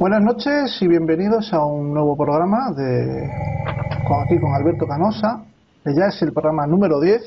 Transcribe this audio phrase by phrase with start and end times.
[0.00, 3.30] Buenas noches y bienvenidos a un nuevo programa de
[4.08, 5.44] con, aquí con Alberto Canosa.
[5.84, 7.20] que Ya es el programa número 10.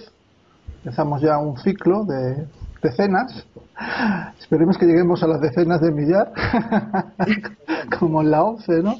[0.84, 2.48] Empezamos ya un ciclo de
[2.82, 3.46] decenas.
[4.40, 6.32] Esperemos que lleguemos a las decenas de millar,
[8.00, 8.96] como en la 11, ¿no?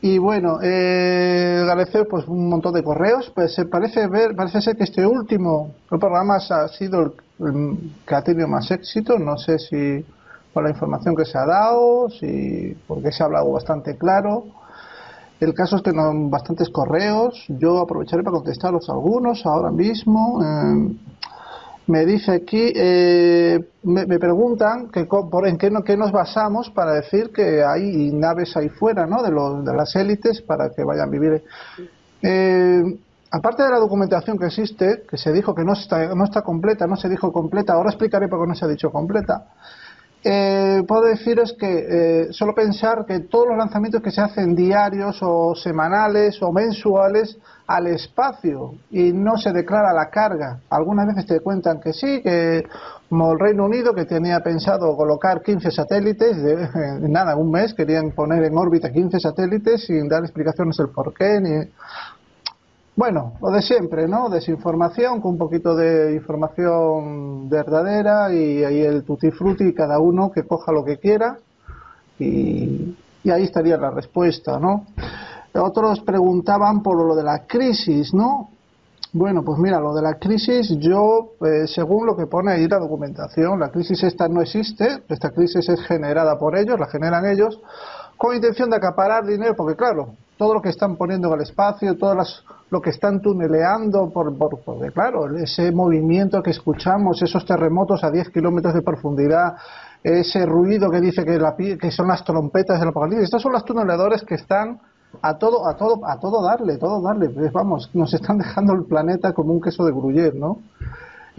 [0.00, 3.30] Y bueno, eh, agradecer pues un montón de correos.
[3.34, 7.12] Pues se parece ver, parece ser que este último programa ha sido el,
[7.46, 9.18] el que ha tenido más éxito.
[9.18, 10.02] No sé si
[10.52, 14.44] por la información que se ha dado, si, porque se ha hablado bastante claro.
[15.40, 17.46] El caso es que no bastantes correos.
[17.48, 20.40] Yo aprovecharé para contestarlos algunos ahora mismo.
[20.42, 20.94] Eh,
[21.86, 26.70] me dice aquí, eh, me, me, preguntan que por en qué, no, qué, nos basamos
[26.70, 29.22] para decir que hay naves ahí fuera, ¿no?
[29.22, 31.42] De, los, de las élites para que vayan a vivir.
[32.22, 32.82] Eh,
[33.30, 36.86] aparte de la documentación que existe, que se dijo que no está, no está completa,
[36.86, 39.46] no se dijo completa, ahora explicaré por qué no se ha dicho completa
[40.22, 45.18] eh, puedo deciros que eh, solo pensar que todos los lanzamientos que se hacen diarios
[45.22, 50.60] o semanales o mensuales al espacio y no se declara la carga.
[50.68, 52.64] Algunas veces te cuentan que sí, que
[53.08, 56.68] como el Reino Unido que tenía pensado colocar 15 satélites, de,
[57.08, 61.40] nada, un mes querían poner en órbita 15 satélites sin dar explicaciones del por qué,
[61.40, 61.66] ni,
[62.96, 64.28] bueno, lo de siempre, ¿no?
[64.28, 70.42] Desinformación con un poquito de información verdadera y ahí el tutti frutti, cada uno que
[70.44, 71.38] coja lo que quiera
[72.18, 74.86] y, y ahí estaría la respuesta, ¿no?
[75.54, 78.50] Otros preguntaban por lo de la crisis, ¿no?
[79.12, 82.78] Bueno, pues mira, lo de la crisis, yo, eh, según lo que pone ahí la
[82.78, 87.60] documentación, la crisis esta no existe, esta crisis es generada por ellos, la generan ellos,
[88.16, 91.98] con intención de acaparar dinero, porque claro, todo lo que están poniendo en el espacio,
[91.98, 97.44] todo las, lo que están tuneleando, por, por, porque claro, ese movimiento que escuchamos, esos
[97.44, 99.56] terremotos a 10 kilómetros de profundidad,
[100.02, 103.66] ese ruido que dice que, la, que son las trompetas del apocalipsis, estos son los
[103.66, 104.80] tuneladores que están
[105.20, 108.84] a todo, a todo, a todo darle, todo darle, pues vamos, nos están dejando el
[108.84, 110.60] planeta como un queso de gruyere, ¿no?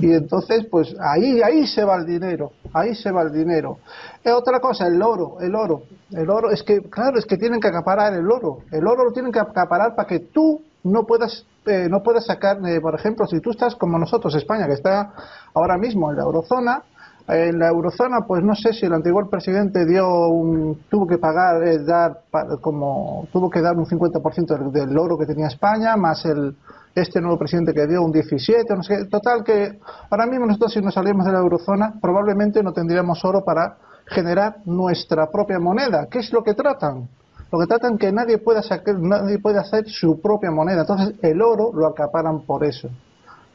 [0.01, 3.77] Y entonces, pues ahí, ahí se va el dinero, ahí se va el dinero.
[4.23, 5.83] Es otra cosa, el oro, el oro.
[6.11, 8.59] El oro es que, claro, es que tienen que acaparar el oro.
[8.71, 12.57] El oro lo tienen que acaparar para que tú no puedas, eh, no puedas sacar,
[12.67, 15.13] eh, por ejemplo, si tú estás como nosotros, España, que está
[15.53, 16.83] ahora mismo en la eurozona,
[17.27, 21.63] en la eurozona, pues no sé si el antiguo presidente dio un, tuvo que pagar,
[21.63, 22.23] eh, dar,
[22.61, 26.55] como, tuvo que dar un 50% del, del oro que tenía España, más el,
[26.95, 30.81] este nuevo presidente que dio un 17, no sé, total que ahora mismo nosotros si
[30.81, 33.77] nos salimos de la eurozona probablemente no tendríamos oro para
[34.07, 36.07] generar nuestra propia moneda.
[36.09, 37.07] ¿Qué es lo que tratan?
[37.51, 40.81] Lo que tratan que nadie pueda sacar, nadie puede hacer su propia moneda.
[40.81, 42.89] Entonces el oro lo acaparan por eso,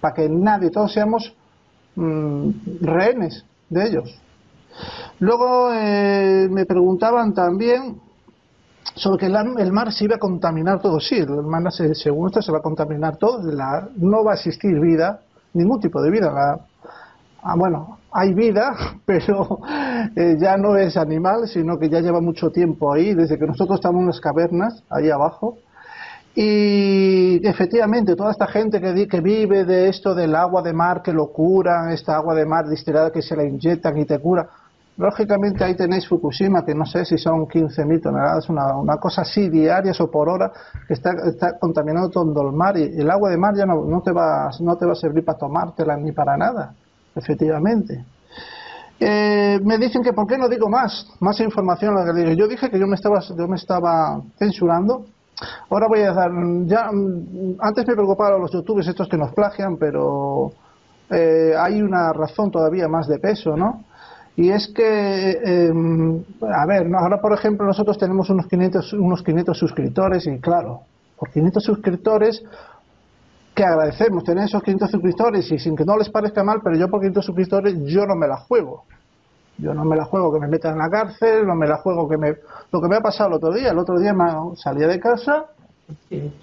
[0.01, 1.35] para que nadie, todos seamos
[1.95, 2.51] mmm,
[2.81, 4.21] rehenes de ellos.
[5.21, 8.01] Luego eh, me preguntaban también
[8.95, 11.01] sobre que el mar se iba a contaminar todo.
[11.01, 13.43] Sí, el mar, según esto, se va a contaminar todo.
[13.51, 15.21] La, no va a existir vida,
[15.53, 16.33] ningún tipo de vida.
[16.33, 16.61] La,
[17.43, 19.61] ah, bueno, hay vida, pero
[20.17, 23.79] eh, ya no es animal, sino que ya lleva mucho tiempo ahí, desde que nosotros
[23.79, 25.59] estamos en las cavernas, ahí abajo.
[26.39, 31.13] Y efectivamente, toda esta gente que, que vive de esto del agua de mar que
[31.13, 34.47] lo curan, esta agua de mar distilada que se la inyectan y te cura,
[34.99, 39.51] Lógicamente ahí tenéis Fukushima, que no sé si son 15.000 toneladas, una, una, cosa así
[39.51, 40.51] diarias o por hora,
[40.89, 44.11] que está, está contaminando todo el mar y el agua de mar ya no, te,
[44.11, 46.75] va, no te va a servir para tomártela ni para nada,
[47.15, 48.07] efectivamente.
[48.99, 51.95] Eh, me dicen que por qué no digo más, más información.
[52.35, 55.05] Yo dije que yo me estaba, yo me estaba censurando.
[55.69, 56.31] Ahora voy a dar,
[56.65, 60.53] ya, antes me preocupaban los youtubers estos que nos plagian, pero
[61.11, 63.85] eh, hay una razón todavía más de peso, ¿no?
[64.37, 65.73] Y es que, eh,
[66.53, 70.83] a ver, ahora por ejemplo nosotros tenemos unos 500, unos 500 suscriptores y claro,
[71.19, 72.43] por 500 suscriptores,
[73.55, 76.91] que agradecemos tener esos 500 suscriptores y sin que no les parezca mal, pero yo
[76.91, 78.85] por 500 suscriptores yo no me la juego.
[79.59, 82.09] Yo no me la juego que me metan en la cárcel, no me la juego
[82.09, 82.37] que me...
[82.71, 85.47] Lo que me ha pasado el otro día, el otro día me salía de casa,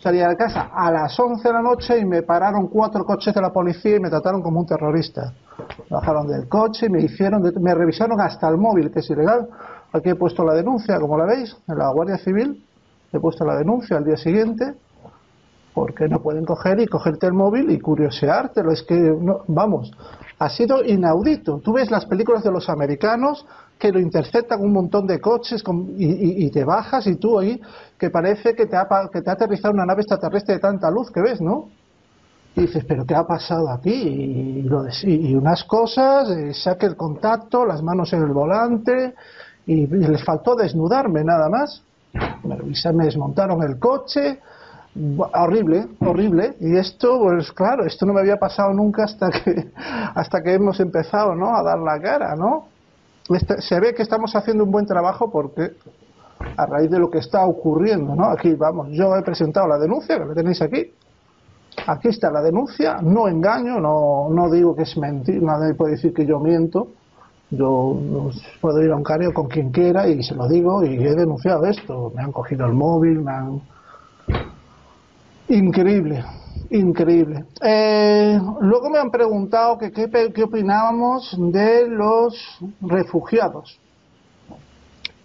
[0.02, 3.42] salía de casa a las 11 de la noche y me pararon cuatro coches de
[3.42, 5.34] la policía y me trataron como un terrorista.
[5.90, 9.48] Me bajaron del coche y me hicieron, me revisaron hasta el móvil, que es ilegal.
[9.92, 12.66] Aquí he puesto la denuncia, como la veis, en la Guardia Civil.
[13.12, 14.74] He puesto la denuncia al día siguiente
[15.74, 18.72] porque no pueden coger y cogerte el móvil y curioseártelo.
[18.72, 19.92] Es que, no, vamos,
[20.40, 21.60] ha sido inaudito.
[21.60, 23.46] Tú ves las películas de los americanos
[23.80, 25.64] que lo interceptan un montón de coches
[25.98, 27.60] y, te bajas y tú ahí
[27.98, 31.12] que parece que te, ha, que te ha aterrizado una nave extraterrestre de tanta luz
[31.12, 31.70] que ves, ¿no?
[32.56, 33.92] Y dices, ¿pero qué ha pasado aquí?
[33.92, 39.16] Y, lo y unas cosas, eh, saque el contacto, las manos en el volante,
[39.66, 41.84] y, les faltó desnudarme nada más.
[42.44, 44.40] Me, me desmontaron el coche,
[44.96, 46.56] horrible, horrible.
[46.60, 49.72] Y esto, pues claro, esto no me había pasado nunca hasta que,
[50.16, 51.56] hasta que hemos empezado, ¿no?
[51.56, 52.68] A dar la cara, ¿no?
[53.30, 55.72] Este, se ve que estamos haciendo un buen trabajo porque
[56.58, 58.26] a raíz de lo que está ocurriendo, ¿no?
[58.26, 60.92] Aquí, vamos, yo he presentado la denuncia, que la tenéis aquí.
[61.88, 66.14] Aquí está la denuncia, no engaño, no, no digo que es mentir, nadie puede decir
[66.14, 66.90] que yo miento.
[67.50, 68.00] Yo
[68.62, 71.66] puedo ir a un careo con quien quiera y se lo digo y he denunciado
[71.66, 72.12] esto.
[72.16, 73.62] Me han cogido el móvil, me han
[75.50, 76.24] Increíble,
[76.70, 77.46] increíble.
[77.62, 83.78] Eh, luego me han preguntado que qué, opinábamos de los refugiados.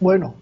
[0.00, 0.34] Bueno,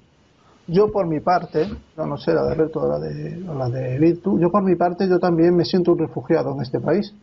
[0.67, 3.99] yo por mi parte, no, no sé la de Alberto o la de, la de
[3.99, 7.14] Virtu, yo por mi parte yo también me siento un refugiado en este país.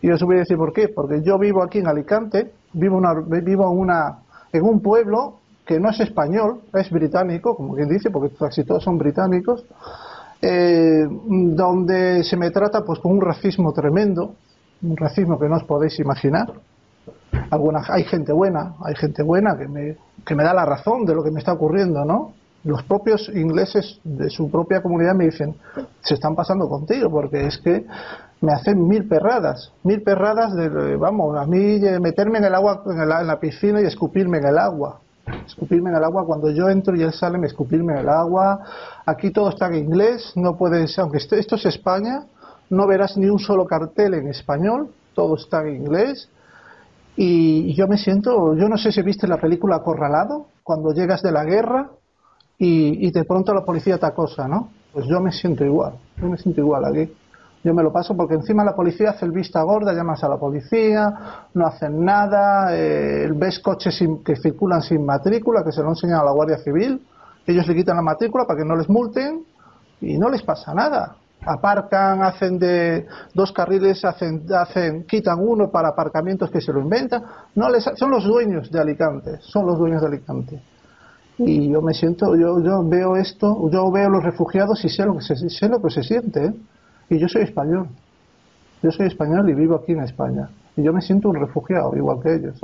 [0.00, 0.88] Y os voy a decir por qué.
[0.88, 4.18] Porque yo vivo aquí en Alicante, vivo, una, vivo en, una,
[4.52, 5.34] en un pueblo
[5.66, 9.64] que no es español, es británico, como quien dice, porque casi todos son británicos
[10.42, 14.34] eh, donde se me trata pues con un racismo tremendo,
[14.82, 16.52] un racismo que no os podéis imaginar.
[17.50, 21.14] Alguna, hay gente buena, hay gente buena que me, que me da la razón de
[21.14, 22.32] lo que me está ocurriendo, ¿no?
[22.64, 25.54] Los propios ingleses de su propia comunidad me dicen,
[26.02, 27.86] se están pasando contigo, porque es que
[28.40, 33.26] me hacen mil perradas, mil perradas de, vamos, a mí meterme en el agua, en
[33.26, 35.00] la piscina y escupirme en el agua
[35.46, 36.24] escupirme en el agua.
[36.24, 38.60] Cuando yo entro y él sale, me escupirme en el agua.
[39.06, 42.26] Aquí todo está en inglés, no puedes, aunque esto es España,
[42.70, 46.28] no verás ni un solo cartel en español, todo está en inglés.
[47.16, 51.32] Y yo me siento, yo no sé si viste la película Acorralado, cuando llegas de
[51.32, 51.90] la guerra
[52.56, 54.70] y, y de pronto la policía te acosa, ¿no?
[54.92, 57.12] Pues yo me siento igual, yo me siento igual aquí.
[57.62, 60.38] Yo me lo paso porque encima la policía hace el vista gorda, llamas a la
[60.38, 61.12] policía,
[61.52, 66.22] no hacen nada, eh, ves coches que circulan sin matrícula, que se lo han enseñado
[66.22, 67.02] a la Guardia Civil,
[67.46, 69.44] ellos le quitan la matrícula para que no les multen
[70.00, 71.16] y no les pasa nada.
[71.42, 77.22] Aparcan, hacen de dos carriles, hacen, hacen, quitan uno para aparcamientos que se lo inventan.
[77.54, 80.62] No les, son los dueños de Alicante, son los dueños de Alicante.
[81.38, 85.16] Y yo me siento, yo, yo veo esto, yo veo los refugiados y sé lo
[85.16, 86.44] que se, sé lo que se siente.
[86.44, 86.54] ¿eh?
[87.10, 87.88] Y yo soy español.
[88.82, 90.48] Yo soy español y vivo aquí en España.
[90.76, 92.58] Y yo me siento un refugiado, igual que ellos.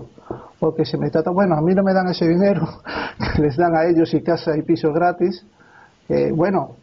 [0.58, 2.66] Porque se me trata, bueno, a mí no me dan ese dinero
[3.34, 5.44] que les dan a ellos y casa y piso gratis.
[6.32, 6.76] bueno,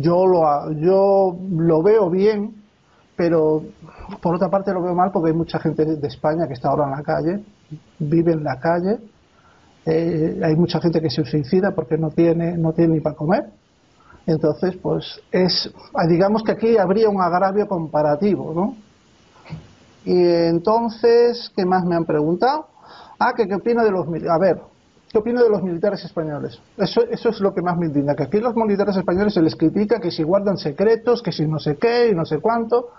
[0.00, 2.54] yo lo, yo lo veo bien,
[3.16, 3.64] pero
[4.22, 6.84] por otra parte lo veo mal porque hay mucha gente de España que está ahora
[6.84, 7.44] en la calle,
[7.98, 8.98] vive en la calle.
[9.84, 13.50] Eh, hay mucha gente que se suicida porque no tiene, no tiene ni para comer
[14.32, 15.72] entonces, pues es,
[16.08, 18.76] digamos que aquí habría un agravio comparativo, ¿no?
[20.04, 22.66] Y entonces, ¿qué más me han preguntado?
[23.18, 24.60] Ah, que qué opino de los a ver,
[25.10, 26.58] ¿qué opino de los militares españoles?
[26.78, 29.56] Eso, eso es lo que más me indigna, que aquí los militares españoles se les
[29.56, 32.90] critica que si guardan secretos, que si no sé qué y no sé cuánto.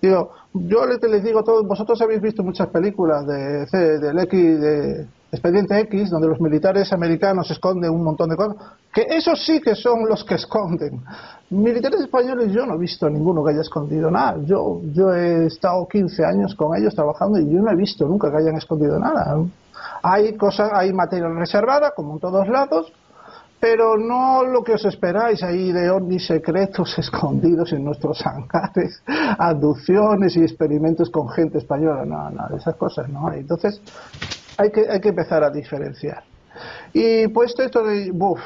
[0.00, 3.66] Digo, yo les digo todos, vosotros habéis visto muchas películas de,
[3.98, 8.56] del X, de Expediente X, donde los militares americanos esconden un montón de cosas,
[8.94, 11.02] que esos sí que son los que esconden.
[11.50, 14.38] Militares españoles yo no he visto ninguno que haya escondido nada.
[14.44, 18.30] Yo, yo he estado 15 años con ellos trabajando y yo no he visto nunca
[18.30, 19.36] que hayan escondido nada.
[20.02, 22.90] Hay cosas, hay material reservada, como en todos lados,
[23.60, 29.02] pero no lo que os esperáis ahí de ovnis secretos escondidos en nuestros hangares,
[29.38, 33.40] abducciones y experimentos con gente española, no, no, esas cosas no hay.
[33.40, 33.80] Entonces,
[34.58, 36.22] hay que, hay que empezar a diferenciar.
[36.92, 38.40] Y puesto esto de, buf,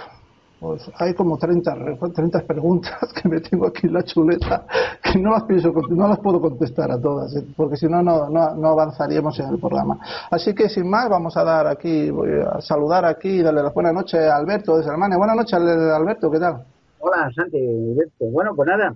[0.61, 1.75] pues hay como 30,
[2.15, 4.65] 30 preguntas que me tengo aquí en la chuleta
[5.03, 8.29] que no las, pienso, no las puedo contestar a todas, eh, porque si no, no,
[8.29, 9.99] no avanzaríamos en el programa.
[10.31, 13.71] Así que sin más, vamos a dar aquí, voy a saludar aquí y darle la
[13.71, 15.17] buena noche a Alberto desde Alemania.
[15.17, 16.63] Buenas noches, Alberto, ¿qué tal?
[17.01, 18.27] Hola, Santi, Alberto.
[18.31, 18.95] Bueno, pues nada,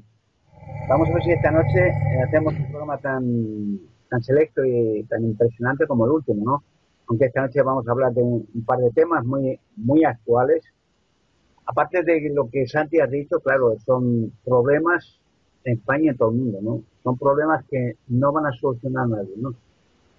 [0.89, 1.91] vamos a ver si esta noche
[2.27, 3.79] hacemos un programa tan,
[4.11, 6.76] tan selecto y tan impresionante como el último, ¿no?
[7.09, 10.65] Aunque esta noche vamos a hablar de un, un par de temas muy, muy actuales
[11.67, 15.19] aparte de lo que Santi ha dicho, claro, son problemas
[15.65, 16.83] en España y en todo el mundo, ¿no?
[17.03, 19.53] Son problemas que no van a solucionar nadie, ¿no?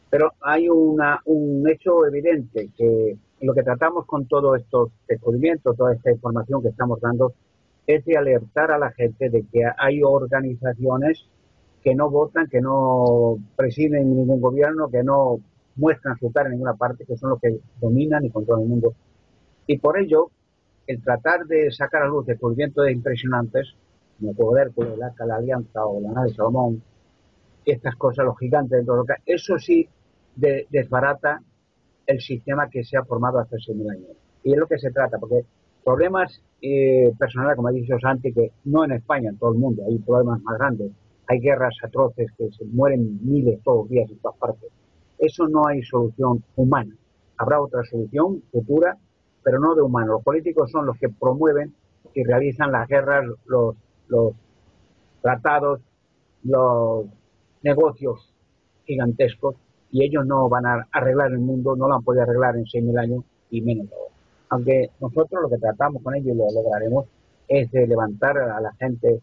[0.09, 5.93] Pero hay una, un hecho evidente que lo que tratamos con todos estos descubrimientos, toda
[5.93, 7.33] esta información que estamos dando,
[7.85, 11.25] es de alertar a la gente de que hay organizaciones
[11.81, 15.39] que no votan, que no presiden ningún gobierno, que no
[15.77, 18.95] muestran su cara en ninguna parte, que son los que dominan y controlan el mundo.
[19.65, 20.31] Y por ello,
[20.87, 23.73] el tratar de sacar a luz descubrimientos impresionantes,
[24.19, 26.81] como poder Hércules, la, la Alianza o la nave Salomón,
[27.65, 29.87] estas cosas, los gigantes dentro de lo que, eso sí
[30.35, 31.41] desbarata
[32.05, 34.17] el sistema que se ha formado hace 6.000 años.
[34.43, 35.43] Y es lo que se trata, porque
[35.83, 39.83] problemas eh, personales, como ha dicho Santi, que no en España, en todo el mundo,
[39.87, 40.91] hay problemas más grandes,
[41.27, 44.71] hay guerras atroces que se mueren miles todos los días en todas partes.
[45.17, 46.95] Eso no hay solución humana.
[47.37, 48.97] Habrá otra solución futura,
[49.43, 50.13] pero no de humano.
[50.13, 51.73] Los políticos son los que promueven
[52.13, 53.75] y realizan las guerras, los,
[54.07, 54.33] los
[55.21, 55.81] tratados,
[56.43, 57.05] los
[57.63, 58.33] negocios
[58.85, 59.55] gigantescos
[59.91, 62.99] y ellos no van a arreglar el mundo, no lo han podido arreglar en 6.000
[62.99, 63.89] años y menos.
[64.49, 67.05] Aunque nosotros lo que tratamos con ellos y lo lograremos
[67.47, 69.21] es de levantar a la gente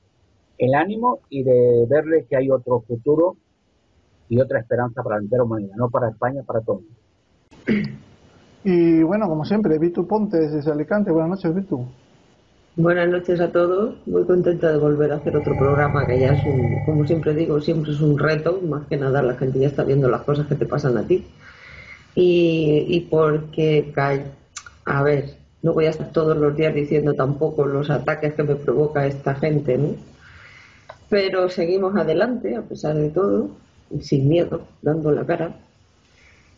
[0.58, 3.36] el ánimo y de verle que hay otro futuro
[4.34, 6.82] y otra esperanza para la entera humanidad, no para España, para todos.
[8.66, 11.10] Y bueno, como siempre, Vitu Pontes desde Alicante.
[11.10, 11.86] Buenas noches, Vitu.
[12.76, 13.94] Buenas noches a todos.
[14.06, 17.60] Muy contenta de volver a hacer otro programa que ya es un, como siempre digo,
[17.60, 18.62] siempre es un reto.
[18.66, 21.26] Más que nada la gente ya está viendo las cosas que te pasan a ti.
[22.14, 23.92] Y, y porque,
[24.86, 28.56] a ver, no voy a estar todos los días diciendo tampoco los ataques que me
[28.56, 29.90] provoca esta gente, ¿no?
[31.10, 33.50] Pero seguimos adelante, a pesar de todo,
[34.00, 35.56] sin miedo, dando la cara.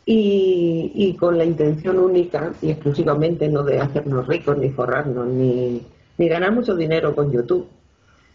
[0.05, 5.83] Y, y con la intención única y exclusivamente no de hacernos ricos, ni forrarnos, ni,
[6.17, 7.67] ni ganar mucho dinero con YouTube,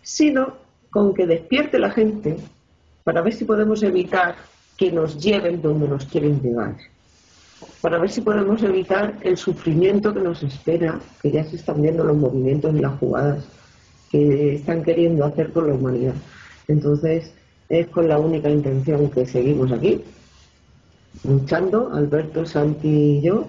[0.01, 0.55] sino
[0.89, 2.38] con que despierte la gente
[3.03, 4.36] para ver si podemos evitar
[4.77, 6.75] que nos lleven donde nos quieren llevar,
[7.81, 12.03] para ver si podemos evitar el sufrimiento que nos espera, que ya se están viendo
[12.03, 13.46] los movimientos y las jugadas
[14.12, 16.15] que están queriendo hacer con la humanidad.
[16.67, 17.34] Entonces,
[17.72, 20.01] es con la única intención que seguimos aquí,
[21.24, 23.48] luchando, Alberto, Santi y yo,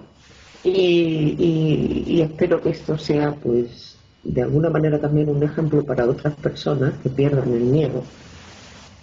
[0.63, 6.93] y, espero que esto sea, pues, de alguna manera también un ejemplo para otras personas
[7.03, 8.01] que pierdan el miedo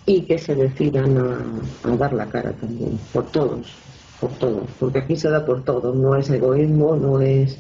[0.07, 3.75] y que se decidan a, dar la cara también, por todos,
[4.21, 7.59] por todos, porque aquí se da por todos, no es egoísmo, no es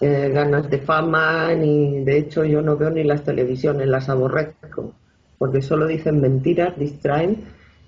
[0.00, 4.94] eh, ganas de fama, ni de hecho yo no veo ni las televisiones, las aborrezco,
[5.38, 7.44] porque solo dicen mentiras, distraen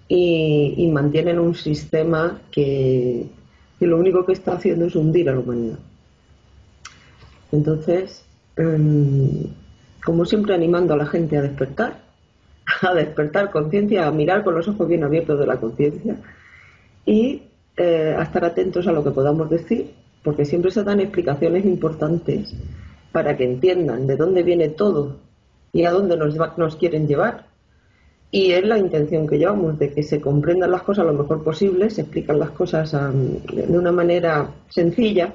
[0.08, 3.26] y, y mantienen un sistema que,
[3.80, 5.78] lo único que está haciendo es hundir a la humanidad.
[7.52, 8.24] Entonces,
[8.60, 9.46] Em,
[10.04, 12.00] como siempre animando a la gente a despertar,
[12.82, 16.16] a despertar conciencia, a mirar con los ojos bien abiertos de la conciencia
[17.06, 17.42] y
[17.76, 19.92] eh, a estar atentos a lo que podamos decir,
[20.22, 22.54] porque siempre se dan explicaciones importantes
[23.12, 25.16] para que entiendan de dónde viene todo
[25.72, 27.46] y a dónde nos, nos quieren llevar.
[28.30, 31.90] Y es la intención que llevamos, de que se comprendan las cosas lo mejor posible,
[31.90, 35.34] se explican las cosas de una manera sencilla,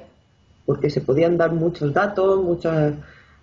[0.64, 2.94] porque se podían dar muchos datos, muchas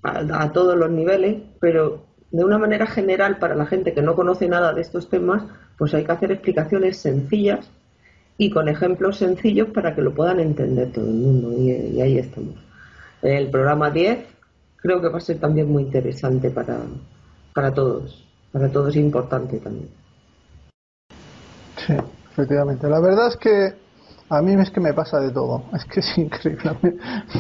[0.03, 4.47] a, todos los niveles, pero de una manera general para la gente que no conoce
[4.47, 5.43] nada de estos temas,
[5.77, 7.69] pues hay que hacer explicaciones sencillas
[8.37, 11.53] y con ejemplos sencillos para que lo puedan entender todo el mundo.
[11.53, 12.55] Y, ahí estamos.
[13.21, 14.19] El programa 10
[14.83, 16.77] creo que va a ser también muy interesante para,
[17.55, 18.27] para todos.
[18.51, 19.89] Para todos importante también.
[21.87, 21.93] Sí,
[22.31, 22.87] efectivamente.
[22.87, 23.73] La verdad es que
[24.29, 26.71] a mí es que me pasa de todo, es que es increíble,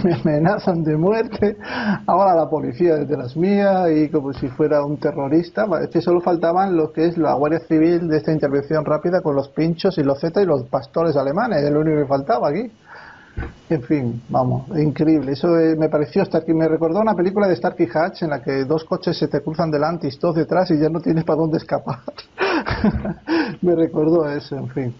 [0.03, 1.57] me, amenazan de muerte,
[2.07, 6.75] ahora la policía detrás mía y como si fuera un terrorista, es que solo faltaban
[6.75, 10.19] lo que es la Guardia Civil de esta intervención rápida con los pinchos y los
[10.19, 12.71] Z y los pastores alemanes, es lo único que faltaba aquí.
[13.69, 15.31] En fin, vamos, increíble.
[15.31, 18.41] Eso eh, me pareció hasta que me recordó una película de Starkey Hatch en la
[18.41, 21.39] que dos coches se te cruzan delante y dos detrás y ya no tienes para
[21.39, 21.99] dónde escapar.
[23.61, 24.95] me recordó eso, en fin.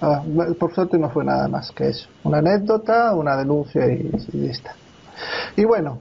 [0.00, 0.22] Ah,
[0.58, 2.08] por suerte no fue nada más que eso.
[2.24, 4.74] Una anécdota, una denuncia y, y lista.
[5.56, 5.98] Y bueno,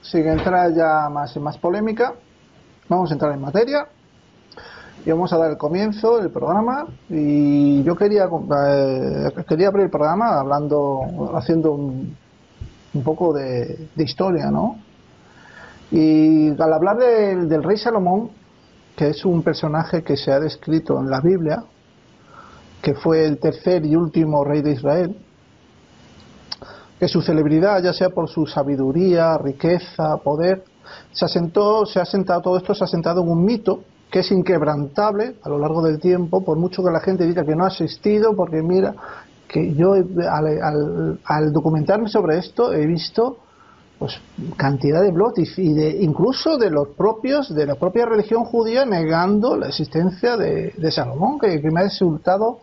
[0.00, 2.14] sin entrar ya más en más polémica,
[2.88, 3.86] vamos a entrar en materia
[5.04, 6.86] y vamos a dar el comienzo del programa.
[7.08, 12.16] Y yo quería eh, quería abrir el programa hablando haciendo un,
[12.94, 14.78] un poco de, historia no
[15.90, 18.30] y al hablar del rey Salomón
[18.96, 21.64] que es un personaje que se ha descrito en la Biblia
[22.82, 25.16] que fue el tercer y último rey de Israel,
[26.98, 30.64] que su celebridad, ya sea por su sabiduría, riqueza, poder,
[31.12, 34.30] se asentó, se ha sentado, todo esto se ha sentado en un mito que es
[34.30, 37.68] inquebrantable a lo largo del tiempo, por mucho que la gente diga que no ha
[37.68, 38.94] existido, porque mira,
[39.48, 43.38] que yo al, documentarme sobre esto he visto
[43.98, 44.20] pues
[44.56, 49.56] cantidad de blogs y de incluso de los propios de la propia religión judía negando
[49.56, 52.58] la existencia de, Salomón que, me ha resultado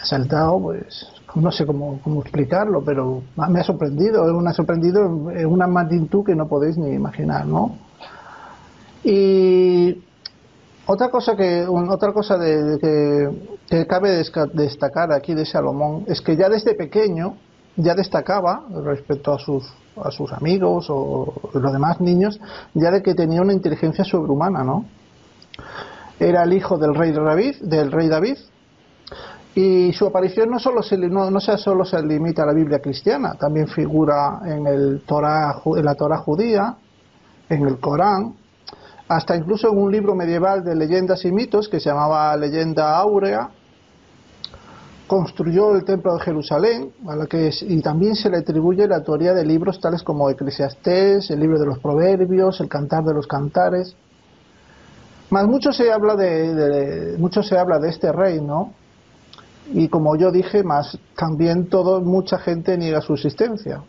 [0.00, 1.06] ha saltado, pues,
[1.36, 6.24] no sé cómo, cómo explicarlo, pero me ha sorprendido, me ha sorprendido en una magnitud
[6.24, 7.87] que no podéis ni imaginar, ¿no?
[9.10, 10.04] Y
[10.84, 12.78] otra cosa que otra cosa de,
[13.66, 14.22] que, cabe
[14.52, 17.38] destacar aquí de Salomón es que ya desde pequeño
[17.76, 19.64] ya destacaba respecto a sus,
[19.96, 22.38] a sus amigos o los demás niños,
[22.74, 24.84] ya de que tenía una inteligencia sobrehumana, ¿no?
[26.20, 28.36] Era el hijo del rey David, del rey David,
[29.54, 33.36] y su aparición no solo se, no, no solo se limita a la Biblia cristiana,
[33.40, 36.76] también figura en, el en la Torah judía,
[37.48, 38.34] en el Corán,
[39.08, 43.48] hasta incluso en un libro medieval de leyendas y mitos que se llamaba Leyenda Áurea,
[45.06, 46.92] construyó el templo de Jerusalén,
[47.62, 51.64] y también se le atribuye la autoría de libros tales como Eclesiastés, el libro de
[51.64, 53.96] los Proverbios, el Cantar de los Cantares.
[55.30, 58.74] Más mucho se habla de, mucho se habla de este rey, ¿no?
[59.72, 63.82] Y como yo dije, más también todo mucha gente niega su existencia.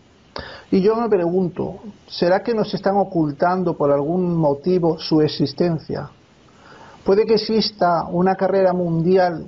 [0.71, 6.09] Y yo me pregunto, ¿será que nos están ocultando por algún motivo su existencia?
[7.03, 9.45] Puede que exista una carrera mundial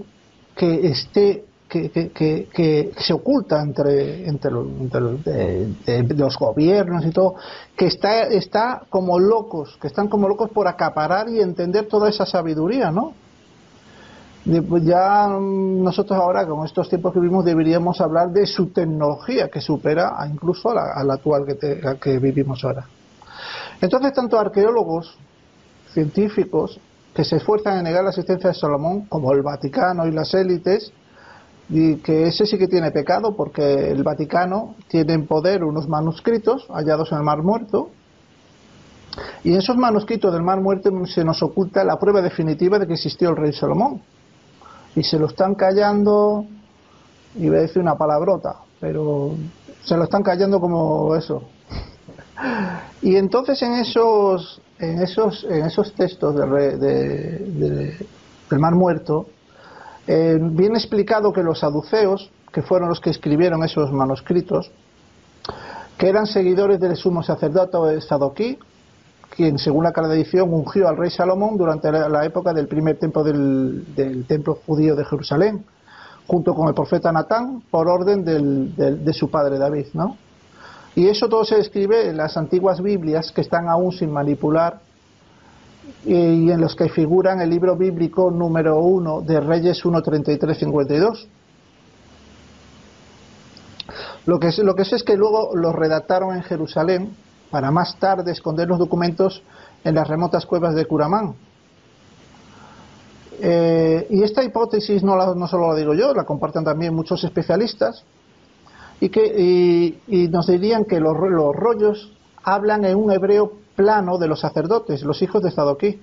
[0.55, 7.35] que esté que, que, que, se oculta entre, entre, los, gobiernos y todo,
[7.77, 12.25] que está, está como locos, que están como locos por acaparar y entender toda esa
[12.25, 13.13] sabiduría, ¿no?
[14.43, 19.61] Pues ya nosotros ahora, con estos tiempos que vivimos, deberíamos hablar de su tecnología, que
[19.61, 22.87] supera incluso a la, actual que, que vivimos ahora.
[23.79, 25.15] Entonces, tanto arqueólogos,
[25.93, 26.79] científicos,
[27.13, 30.91] que se esfuerzan en negar la existencia de Salomón, como el Vaticano y las élites,
[31.69, 36.67] y que ese sí que tiene pecado porque el Vaticano tiene en poder unos manuscritos
[36.69, 37.91] hallados en el Mar Muerto
[39.43, 42.93] y en esos manuscritos del Mar Muerto se nos oculta la prueba definitiva de que
[42.93, 44.01] existió el rey Salomón
[44.95, 46.45] y se lo están callando,
[47.35, 49.35] voy a decir una palabrota, pero
[49.83, 51.43] se lo están callando como eso.
[53.03, 59.25] Y entonces en esos, en esos, en esos textos de, del Mar Muerto,
[60.05, 64.71] eh, viene explicado que los saduceos, que fueron los que escribieron esos manuscritos,
[65.97, 68.59] que eran seguidores del sumo sacerdote Sadoquí,
[69.35, 74.25] quien según la tradición ungió al rey Salomón durante la, época del primer templo del,
[74.27, 75.65] templo judío de Jerusalén,
[76.27, 80.17] junto con el profeta Natán, por orden de su padre David, ¿no?
[80.95, 84.81] Y eso todo se describe en las antiguas Biblias que están aún sin manipular
[86.05, 91.27] y en los que figuran el libro bíblico número 1 de Reyes 1.33.52.
[94.25, 97.15] Lo que, lo que sé es que luego los redactaron en Jerusalén
[97.51, 99.43] para más tarde esconder los documentos
[99.83, 101.35] en las remotas cuevas de Curamán.
[103.43, 108.03] Eh, y esta hipótesis no, no solo la digo yo, la comparten también muchos especialistas
[108.99, 109.97] y, que,
[110.29, 115.21] nos dirían que los, los, rollos hablan en un hebreo plano de los sacerdotes, los
[115.23, 115.99] hijos de Sadoquí.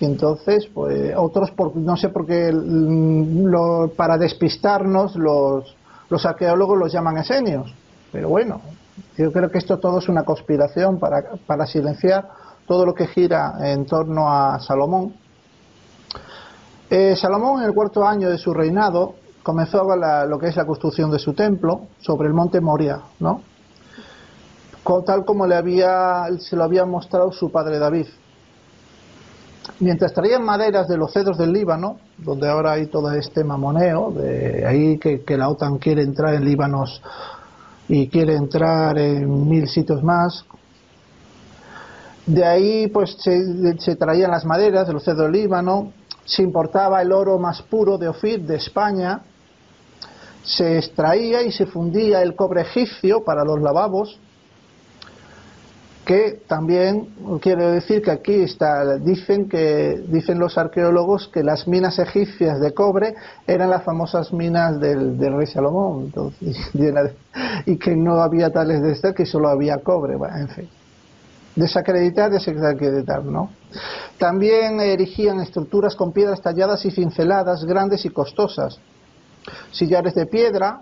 [0.00, 5.76] Y entonces, pues otros, por, no sé por qué, mm, para despistarnos, los,
[6.08, 7.74] los arqueólogos los llaman esenios.
[8.10, 8.62] Pero bueno,
[9.16, 12.28] yo creo que esto todo es una conspiración para, silenciar
[12.66, 15.14] todo lo que gira en torno a Salomón.
[16.88, 21.10] Eh, Salomón en el cuarto año de su reinado comenzó lo que es la construcción
[21.10, 23.42] de su templo sobre el monte Moria, ¿no?
[25.06, 28.06] tal como le había, se lo había mostrado su padre David.
[29.78, 34.66] Mientras traían maderas de los cedros del Líbano, donde ahora hay todo este mamoneo, de
[34.66, 37.02] ahí que, que la OTAN quiere entrar en Líbanos
[37.92, 40.44] y quiere entrar en mil sitios más.
[42.24, 45.92] De ahí pues se, traían las maderas de los cedros del Líbano,
[46.24, 49.22] se importaba el oro más puro de Ofir de España,
[50.44, 54.20] se extraía y se fundía el cobre egipcio para los lavabos,
[56.10, 58.44] que también quiero decir que aquí
[59.02, 63.14] dicen que dicen los arqueólogos que las minas egipcias de cobre
[63.46, 66.12] eran las famosas minas del, rey Salomón,
[67.64, 70.68] y que no había tales de estas, que solo había cobre, en fin.
[71.54, 73.50] Desacreditar, desacreditar, ¿no?
[74.18, 78.80] También erigían estructuras con piedras talladas y cinceladas, grandes y costosas,
[79.70, 80.80] sillares de piedra,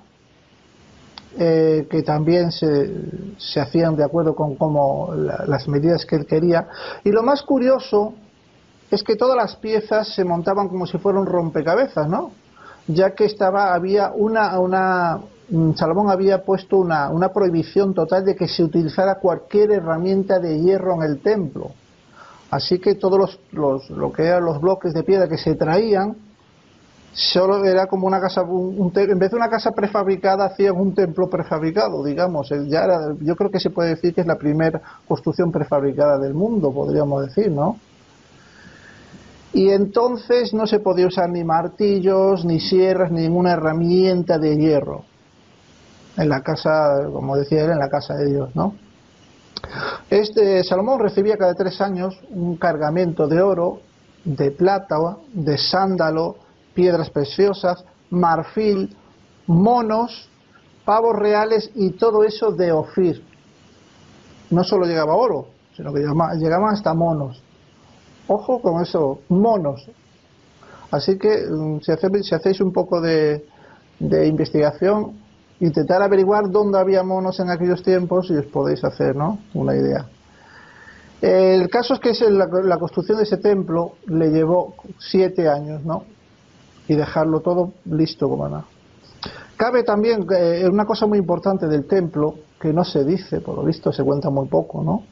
[1.37, 2.91] eh, que también se,
[3.37, 6.69] se, hacían de acuerdo con como las medidas que él quería.
[7.05, 8.15] Y lo más curioso
[8.91, 12.31] es que todas las piezas se montaban como si fueran rompecabezas, ¿no?
[12.87, 18.35] Ya que estaba, había una, una mm, Salomón había puesto una, una prohibición total de
[18.35, 21.73] que se utilizara cualquier herramienta de hierro en el templo.
[22.51, 26.17] Así que todos los, los, lo que eran los bloques de piedra que se traían
[27.13, 31.29] solo era como una casa, un, en vez de una casa prefabricada, hacían un templo
[31.29, 32.49] prefabricado, digamos.
[32.69, 36.35] Ya era, yo creo que se puede decir que es la primera construcción prefabricada del
[36.35, 37.77] mundo, podríamos decir, ¿no?
[39.53, 45.05] Y entonces no se podía usar ni martillos, ni sierras, ni ninguna herramienta de hierro.
[46.17, 48.75] en la casa, como decía él, en la casa de Dios, ¿no?
[50.11, 53.81] Este Salomón recibía cada tres años un cargamento de oro,
[54.25, 54.97] de plata,
[55.33, 56.37] de sándalo,
[56.79, 58.97] piedras preciosas, marfil,
[59.49, 60.31] monos,
[60.85, 63.25] pavos reales y todo eso de Ofir.
[64.51, 66.05] No solo llegaba oro, sino que
[66.39, 67.43] llegaban hasta monos.
[68.29, 69.91] Ojo con eso, monos.
[70.93, 73.45] Así que mm, si hacéis, un poco de,
[73.99, 75.19] investigación,
[75.59, 79.41] intentar averiguar dónde había monos en aquellos tiempos y os podéis hacer ¿no?
[79.53, 80.07] una idea.
[81.21, 86.05] El caso es que la, construcción de ese templo le llevó siete años, ¿no?
[86.89, 88.65] Y dejarlo todo listo como nada.
[89.57, 93.65] Cabe también eh, una cosa muy importante del templo, que no se dice, por lo
[93.65, 95.03] visto se cuenta muy poco, ¿no?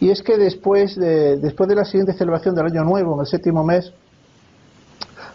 [0.00, 3.26] Y es que después de, después de la siguiente celebración del Año Nuevo, en el
[3.26, 3.92] séptimo mes,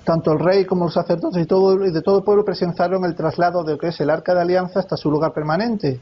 [0.04, 3.64] tanto el rey como los sacerdotes y todo, de todo el pueblo presenciaron el traslado
[3.64, 6.00] de lo que es el arca de alianza hasta su lugar permanente,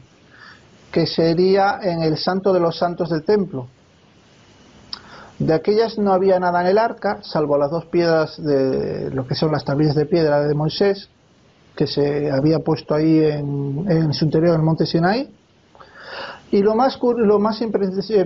[0.92, 3.68] que sería en el santo de los santos del templo.
[5.38, 9.36] De aquellas no había nada en el arca, salvo las dos piedras de lo que
[9.36, 11.08] son las tablillas de piedra de Moisés,
[11.76, 15.30] que se había puesto ahí en, su interior en el monte Sinai.
[16.50, 17.60] Y lo más, lo más,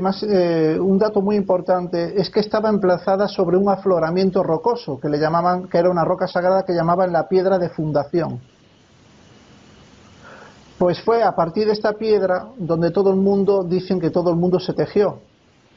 [0.01, 5.11] más eh, un dato muy importante es que estaba emplazada sobre un afloramiento rocoso que
[5.11, 8.41] le llamaban, que era una roca sagrada que llamaban la piedra de fundación.
[10.79, 14.37] Pues fue a partir de esta piedra donde todo el mundo dicen que todo el
[14.37, 15.19] mundo se tejió.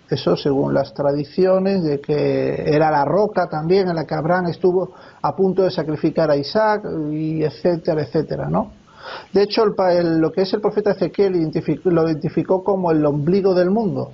[0.10, 4.92] Eso según las tradiciones de que era la roca también en la que Abraham estuvo
[5.22, 8.72] a punto de sacrificar a Isaac y etcétera, etcétera, ¿no?
[9.34, 11.52] De hecho, el, lo que es el profeta Ezequiel
[11.86, 14.12] lo identificó como el ombligo del mundo.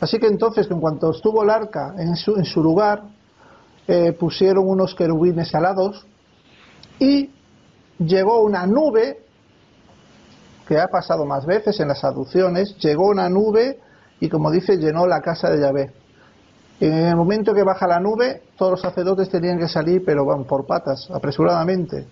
[0.00, 3.02] Así que entonces, en cuanto estuvo el arca en su, en su lugar,
[3.86, 6.06] eh, pusieron unos querubines alados
[6.98, 7.30] y
[7.98, 9.20] llegó una nube,
[10.66, 13.80] que ha pasado más veces en las aducciones, llegó una nube
[14.22, 15.90] y como dice, llenó la casa de Yahvé.
[16.78, 20.44] En el momento que baja la nube, todos los sacerdotes tenían que salir, pero van
[20.44, 22.06] por patas, apresuradamente.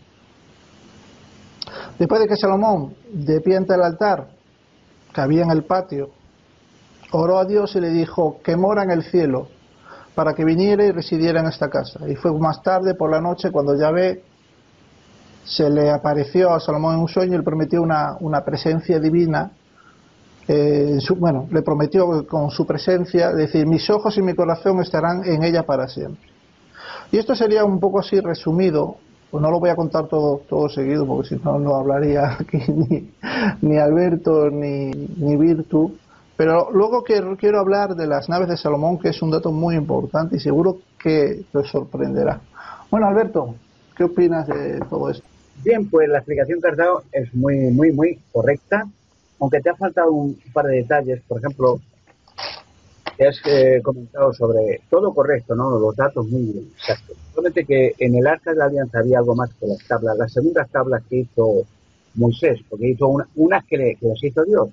[2.01, 4.27] Después de que Salomón, de pie ante el altar,
[5.15, 6.11] que había en el patio,
[7.13, 9.47] oró a Dios y le dijo que mora en el cielo,
[10.17, 12.01] para que viniera y residiera en esta casa.
[12.09, 14.25] Y fue más tarde, por la noche, cuando Yahvé
[15.45, 19.53] se le apareció a Salomón en un sueño y le prometió una, una presencia divina
[20.49, 25.45] eh, bueno, le prometió con su presencia, decir, mis ojos y mi corazón estarán en
[25.45, 26.29] ella para siempre.
[27.13, 28.97] Y esto sería un poco así resumido,
[29.31, 32.59] pues no lo voy a contar todo, todo seguido, porque si no, no hablaría aquí
[33.61, 35.97] ni, Alberto ni, ni Virtu.
[36.37, 39.77] Pero luego quiero, quiero hablar de las naves de Salomón, que es un dato muy
[39.77, 42.41] importante y seguro que te sorprenderá.
[42.91, 43.55] Bueno, Alberto,
[43.95, 45.25] ¿qué opinas de todo esto?
[45.63, 48.87] Bien, pues la explicación que has dado es muy, muy, muy correcta
[49.41, 51.81] aunque te ha faltado un par de detalles, por ejemplo,
[53.17, 55.79] te has eh, comentado sobre todo correcto, ¿no?
[55.79, 57.17] Los datos muy exactos.
[57.35, 60.33] Solamente que en el Arca de la Alianza había algo más que las tablas, las
[60.33, 61.65] segundas tablas que hizo
[62.15, 64.69] Moisés, porque hizo unas que, las hizo Dios,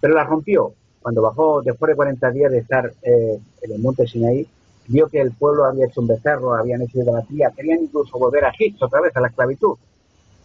[0.00, 0.72] pero las rompió.
[1.02, 4.46] Cuando bajó, después de 40 días de estar eh, en el monte Sinaí,
[4.86, 8.50] vio que el pueblo había hecho un becerro, habían hecho idolatría, querían incluso volver a
[8.50, 9.76] Egipto otra vez, a la esclavitud.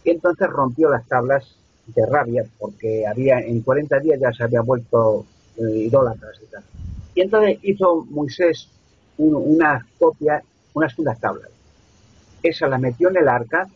[0.02, 1.56] Y entonces rompió las tablas
[1.86, 5.24] de rabia porque había en 40 días ya se había vuelto
[5.56, 6.64] eh, idólatras y tal.
[7.14, 8.68] Y entonces hizo Moisés
[9.18, 10.42] una copia,
[10.74, 11.50] unas segundas tablas.
[12.42, 13.66] Esa la metió en el arca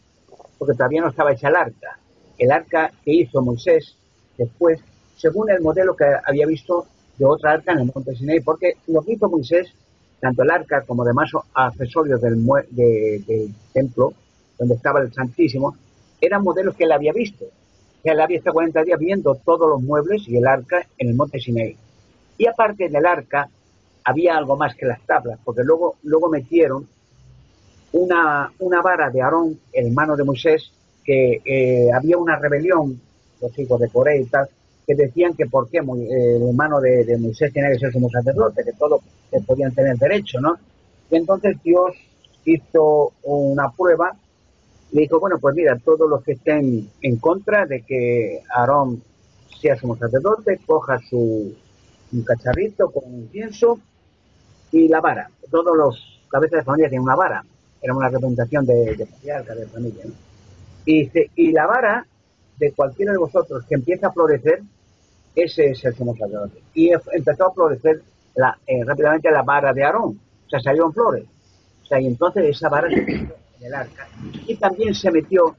[0.58, 1.98] porque todavía no estaba hecha el arca.
[2.36, 3.96] El arca que hizo Moisés
[4.36, 4.80] después,
[5.16, 9.02] según el modelo que había visto de otra arca en el monte Sinai, porque lo
[9.02, 9.68] que hizo Moisés,
[10.20, 14.12] tanto el arca como demás accesorios del, del templo,
[14.58, 15.76] donde estaba el Santísimo,
[16.20, 17.46] eran modelos que él había visto
[18.08, 21.76] había estado 40 días viendo todos los muebles y el arca en el monte Sinai.
[22.38, 23.48] Y aparte del arca
[24.04, 26.86] había algo más que las tablas, porque luego, luego metieron
[27.92, 30.72] una, una vara de Aarón, hermano de Moisés,
[31.04, 33.00] que eh, había una rebelión,
[33.40, 34.48] los hijos de Corea y tal,
[34.86, 38.72] que decían que por qué el hermano de, Moisés tenía que ser como sacerdote, que
[38.72, 39.02] todos
[39.46, 40.56] podían tener derecho, ¿no?
[41.10, 41.94] Y entonces Dios
[42.44, 44.16] hizo una prueba
[44.92, 49.02] le dijo, bueno, pues mira, todos los que estén en contra de que Aarón
[49.60, 51.54] sea su sacerdote, coja su
[52.26, 53.78] cacharrito con un pienso
[54.72, 55.30] y la vara.
[55.50, 57.44] Todos los cabezas de familia tienen una vara.
[57.80, 60.04] Era una representación de, de de familia.
[60.84, 62.06] Y, dice, y la vara
[62.58, 64.60] de cualquiera de vosotros que empieza a florecer,
[65.34, 66.60] ese es el sumo sacerdote.
[66.74, 68.02] Y empezó a florecer
[68.34, 70.20] la, eh, rápidamente la vara de Aarón.
[70.46, 71.24] O sea, salió en flores.
[71.84, 74.08] O sea, y entonces esa vara se el arca.
[74.46, 75.56] Y también se metió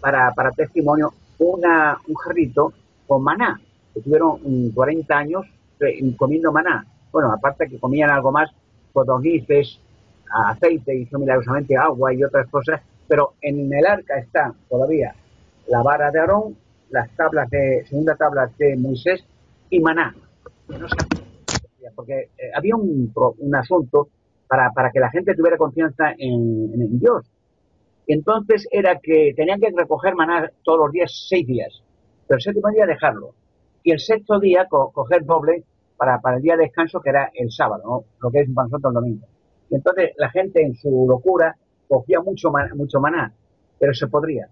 [0.00, 2.72] para, para testimonio una, un jarrito
[3.06, 3.60] con maná.
[3.94, 5.46] Que tuvieron 40 años
[5.80, 6.86] eh, comiendo maná.
[7.10, 8.50] Bueno, aparte que comían algo más,
[8.92, 9.80] codornices,
[10.30, 15.14] aceite, hizo milagrosamente agua y otras cosas, pero en el arca está todavía
[15.66, 16.56] la vara de Aarón,
[16.90, 19.24] las tablas de, segunda tabla de Moisés
[19.70, 20.14] y maná.
[21.94, 24.08] porque eh, había un, un asunto
[24.50, 27.24] para, para, que la gente tuviera confianza en, Dios.
[28.08, 31.84] Entonces era que tenían que recoger maná todos los días, seis días,
[32.26, 33.32] pero el séptimo día dejarlo.
[33.84, 35.62] Y el sexto día coger doble
[35.96, 38.92] para, para el día de descanso, que era el sábado, lo que es un el
[38.92, 39.26] domingo.
[39.70, 41.56] Y entonces la gente en su locura
[41.88, 43.32] cogía mucho, mucho maná,
[43.78, 44.48] pero se podría.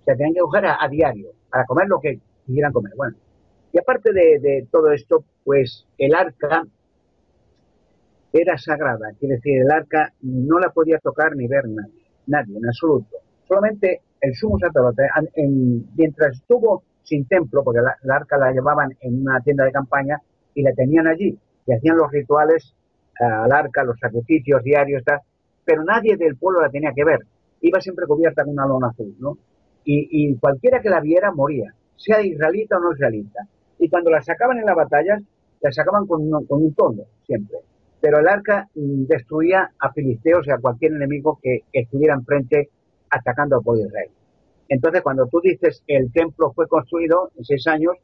[0.00, 2.92] O sea, tenían que coger a, diario para comer lo que quisieran comer.
[2.96, 3.16] Bueno,
[3.72, 6.64] y aparte de, todo esto, pues el arca
[8.40, 12.66] era sagrada, quiere decir, el arca no la podía tocar ni ver nadie, nadie en
[12.66, 13.16] absoluto.
[13.46, 15.04] Solamente el sumo sacerdote,
[15.96, 20.20] mientras estuvo sin templo, porque la arca la llevaban en una tienda de campaña
[20.54, 22.74] y la tenían allí, y hacían los rituales
[23.20, 25.02] al arca, los sacrificios diarios,
[25.64, 27.20] pero nadie del pueblo la tenía que ver.
[27.60, 29.38] Iba siempre cubierta con una lona azul, ¿no?
[29.88, 33.46] Y, cualquiera que la viera moría, sea israelita o no israelita.
[33.78, 35.22] Y cuando la sacaban en las batallas,
[35.60, 37.58] la sacaban con un, con un tono, siempre.
[38.00, 42.70] Pero el arca destruía a filisteos y a cualquier enemigo que estuviera enfrente
[43.10, 44.10] atacando al pueblo de Israel.
[44.68, 47.94] Entonces, cuando tú dices el templo fue construido en seis años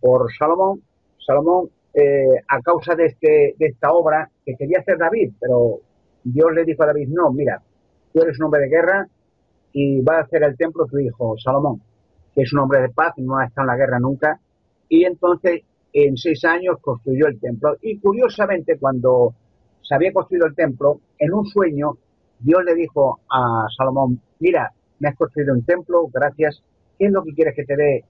[0.00, 0.82] por Salomón,
[1.24, 5.80] Salomón eh, a causa de, este, esta obra que quería hacer David, pero
[6.24, 7.60] Dios le dijo a David, no, mira,
[8.12, 9.06] tú eres un hombre de guerra
[9.72, 11.82] y va a hacer el templo tu hijo Salomón,
[12.34, 14.40] que es un hombre de paz, no ha estado en la guerra nunca,
[14.88, 17.76] y entonces en seis años construyó el templo.
[17.82, 19.34] Y curiosamente, cuando
[19.82, 21.96] se había construido el templo, en un sueño,
[22.40, 26.62] Dios le dijo a Salomón, mira, me has construido un templo, gracias,
[26.98, 28.04] ¿qué es lo que quieres que te dé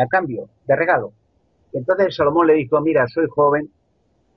[0.00, 1.12] a cambio de regalo?
[1.72, 3.68] entonces Salomón le dijo, mira, soy joven,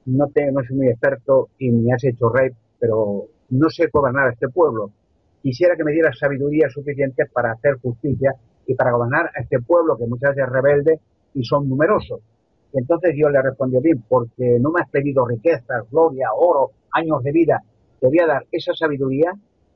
[0.06, 4.30] no, te, no soy muy experto y me has hecho rey, pero no sé gobernar
[4.30, 4.90] a este pueblo.
[5.44, 8.34] Quisiera que me dieras sabiduría suficiente para hacer justicia
[8.66, 11.00] y para gobernar a este pueblo que muchas veces es rebelde
[11.36, 12.22] y son numerosos.
[12.74, 17.32] Entonces Dios le respondió bien, porque no me has pedido riquezas, gloria, oro, años de
[17.32, 17.64] vida.
[18.00, 19.32] Te voy a dar esa sabiduría,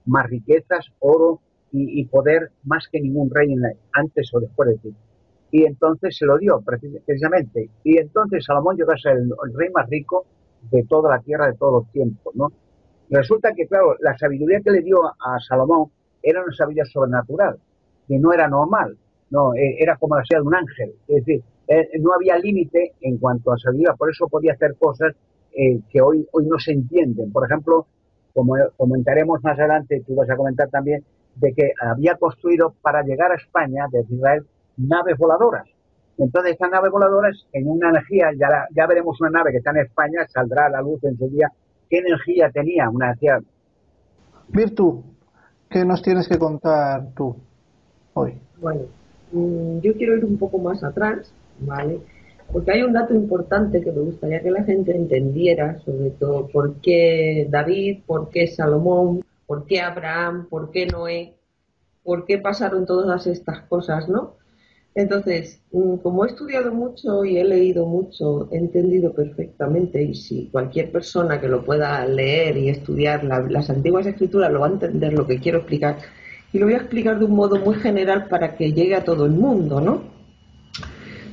[0.06, 1.40] más riquezas, oro
[1.72, 3.56] y, poder más que ningún rey
[3.94, 4.96] antes o después de ti
[5.52, 7.70] y entonces se lo dio precisamente.
[7.84, 10.26] Y entonces Salomón llegó a ser el, rey más rico
[10.72, 12.52] de toda la tierra de todos los tiempos, ¿no?
[13.10, 15.92] resulta que, claro, la sabiduría que le dio a, Salomón
[16.24, 17.58] era una sabiduría sobrenatural,
[18.08, 18.96] que no era normal,
[19.32, 22.94] no, e, era como la sabiduría de un ángel, es decir, eh, no había límite
[23.02, 25.16] en cuanto a sabiduría, por eso podía hacer cosas
[25.54, 27.32] eh, que hoy, hoy no se entienden.
[27.32, 27.86] Por ejemplo,
[28.34, 31.04] como comentaremos más adelante, tú vas a comentar también,
[31.36, 34.46] de que había construido para llegar a España, desde Israel,
[34.78, 35.68] naves voladoras.
[36.18, 39.78] Entonces, estas naves voladoras, en una energía, ya, ya veremos una nave que está en
[39.78, 41.48] España, saldrá a la luz en su día,
[41.90, 43.40] qué energía tenía, una energía.
[44.50, 45.04] Virtu,
[45.70, 47.36] ¿qué nos tienes que contar tú
[48.14, 48.40] hoy?
[48.60, 48.82] Bueno,
[49.32, 52.00] mm, yo quiero ir un poco más atrás, ¿vale?
[52.52, 56.76] Porque hay un dato importante que me gustaría que la gente entendiera, sobre todo por
[56.82, 61.34] qué David, por qué Salomón, por qué Abraham, por qué Noé,
[62.04, 64.36] por qué pasaron todas estas cosas, ¿no?
[64.94, 70.50] Entonces, mm, como he estudiado mucho y he leído mucho, he entendido perfectamente, y si
[70.52, 75.14] cualquier persona que lo pueda leer y estudiar las antiguas escrituras lo va a entender
[75.14, 75.98] lo que quiero explicar,
[76.52, 79.26] y lo voy a explicar de un modo muy general para que llegue a todo
[79.26, 80.21] el mundo, ¿no?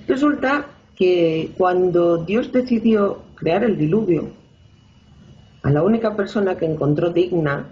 [0.09, 0.65] Resulta
[0.97, 4.31] que cuando Dios decidió crear el diluvio,
[5.63, 7.67] a la única persona que encontró digna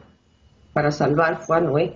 [0.75, 1.95] para salvar fue a Noé,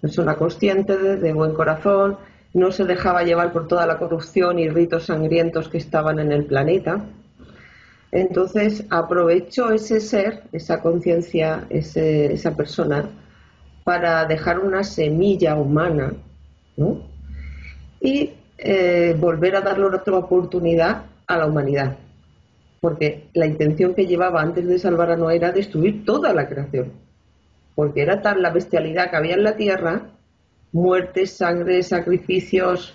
[0.00, 2.18] persona consciente, de buen corazón,
[2.52, 6.44] no se dejaba llevar por toda la corrupción y ritos sangrientos que estaban en el
[6.44, 7.04] planeta.
[8.10, 13.08] Entonces aprovechó ese ser, esa conciencia, esa persona,
[13.84, 16.12] para dejar una semilla humana
[18.00, 21.96] y eh, volver a darle otra oportunidad a la humanidad.
[22.80, 26.92] Porque la intención que llevaba antes de salvar a Noé era destruir toda la creación.
[27.74, 30.02] Porque era tal la bestialidad que había en la tierra
[30.72, 32.94] muertes, sangre, sacrificios,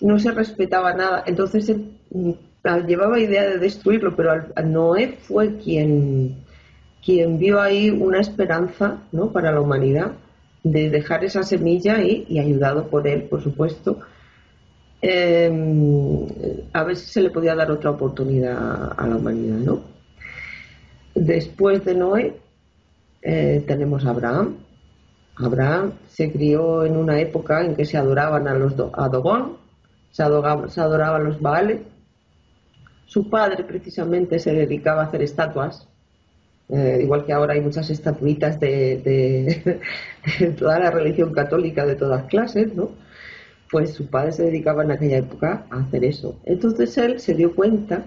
[0.00, 1.24] no se respetaba nada.
[1.26, 1.74] Entonces
[2.10, 2.32] mm,
[2.86, 6.36] llevaba idea de destruirlo, pero Noé fue quien,
[7.04, 9.32] quien vio ahí una esperanza ¿no?
[9.32, 10.12] para la humanidad
[10.62, 14.00] de dejar esa semilla y ayudado por él, por supuesto.
[15.06, 16.26] Em,
[16.72, 19.82] a ver si se le podía dar otra oportunidad a la humanidad, ¿no?
[21.14, 22.34] Después de Noé
[23.20, 24.56] eh, tenemos a Abraham,
[25.36, 29.58] Abraham se crió en una época en que se adoraban a los a Dogón,
[30.10, 31.82] se, adoraban los Baales.
[33.04, 35.86] Su padre precisamente se dedicaba a hacer estatuas,
[36.70, 39.82] eh, igual que ahora hay muchas estatuitas de,
[40.58, 43.04] toda la religión católica de todas clases, ¿no?
[43.74, 46.38] Pues su padre se dedicaba en aquella época a hacer eso.
[46.44, 48.04] Entonces él se dio cuenta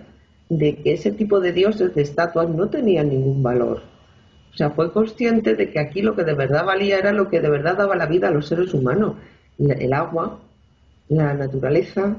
[0.48, 3.82] de que ese tipo de dioses de estatuas no tenían ningún valor
[4.54, 7.42] o sea, fue consciente de que aquí lo que de verdad valía era lo que
[7.42, 9.14] de verdad daba la vida a los seres humanos,
[9.60, 10.40] el agua,
[11.10, 12.16] la naturaleza,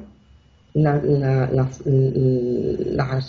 [0.72, 1.80] las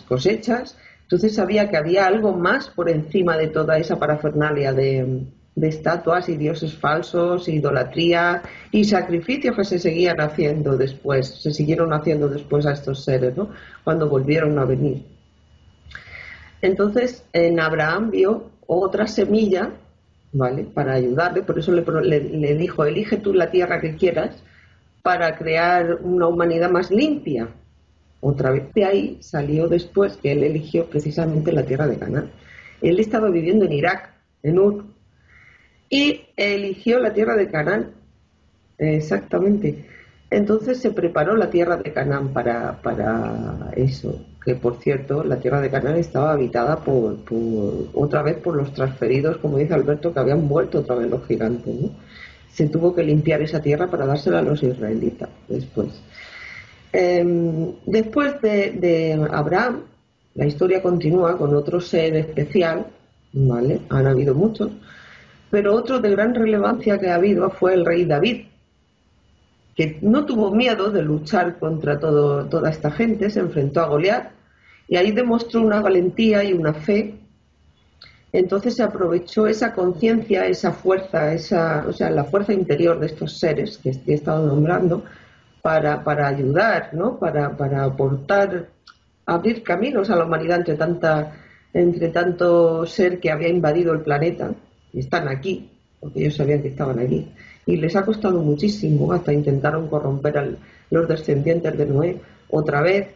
[0.04, 0.78] cosechas.
[1.02, 5.24] Entonces sabía que había algo más por encima de toda esa parafernalia de,
[5.68, 8.42] estatuas y dioses falsos, idolatría
[8.72, 13.50] y sacrificios que se seguían haciendo después, se siguieron haciendo después a estos seres, ¿no?
[13.84, 15.04] Cuando volvieron a venir.
[16.62, 19.72] Entonces, en Abraham vio otra semilla,
[20.34, 20.64] ¿vale?
[20.64, 24.44] Para ayudarle, por eso le, dijo, elige tú la tierra que quieras
[25.02, 27.48] para crear una humanidad más limpia.
[28.22, 32.30] Otra vez de ahí salió después que él eligió precisamente la tierra de Canaán.
[32.82, 34.86] Él estaba viviendo en Irak, en Ur,
[35.90, 37.92] y eligió la tierra de Canaán,
[38.78, 39.86] exactamente.
[40.30, 45.62] Entonces se preparó la tierra de Canaán para, para eso que por cierto la tierra
[45.62, 47.18] de Canaán estaba habitada por,
[47.94, 51.76] otra vez por los transferidos, como dice Alberto, que habían vuelto otra vez los gigantes.
[52.52, 55.90] Se tuvo que limpiar esa tierra para dársela a los israelitas después.
[56.92, 59.82] Em, después de, Abraham,
[60.36, 62.88] la historia continúa con otro ser especial,
[63.34, 63.82] ¿vale?
[63.90, 64.72] Han habido muchos,
[65.50, 68.46] pero otro de gran relevancia que ha habido fue el rey David,
[69.76, 74.32] que no tuvo miedo de luchar contra todo, toda esta gente, se enfrentó a Goliat
[74.88, 77.16] y ahí demostró una valentía y una fe.
[78.32, 83.40] Entonces se aprovechó esa conciencia, esa fuerza, esa, o sea, la fuerza interior de estos
[83.40, 85.04] seres que he estado nombrando
[85.62, 87.18] para, para ayudar, ¿no?
[87.18, 88.68] para, para aportar,
[89.26, 91.34] abrir caminos a la humanidad entre, tanta,
[91.74, 94.52] entre tanto ser que había invadido el planeta
[94.94, 97.28] están aquí, porque ellos sabían que estaban aquí
[97.66, 100.48] y les ha costado muchísimo, hasta intentaron corromper a
[100.90, 102.18] los descendientes de Noé.
[102.50, 103.10] Otra vez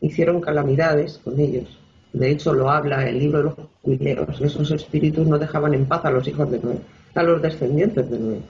[0.00, 1.78] hicieron calamidades con ellos.
[2.12, 4.40] De hecho, lo habla el libro de los cuileros.
[4.40, 6.78] Esos espíritus no dejaban en paz a los hijos de Noé,
[7.14, 8.40] a los descendientes de Noé.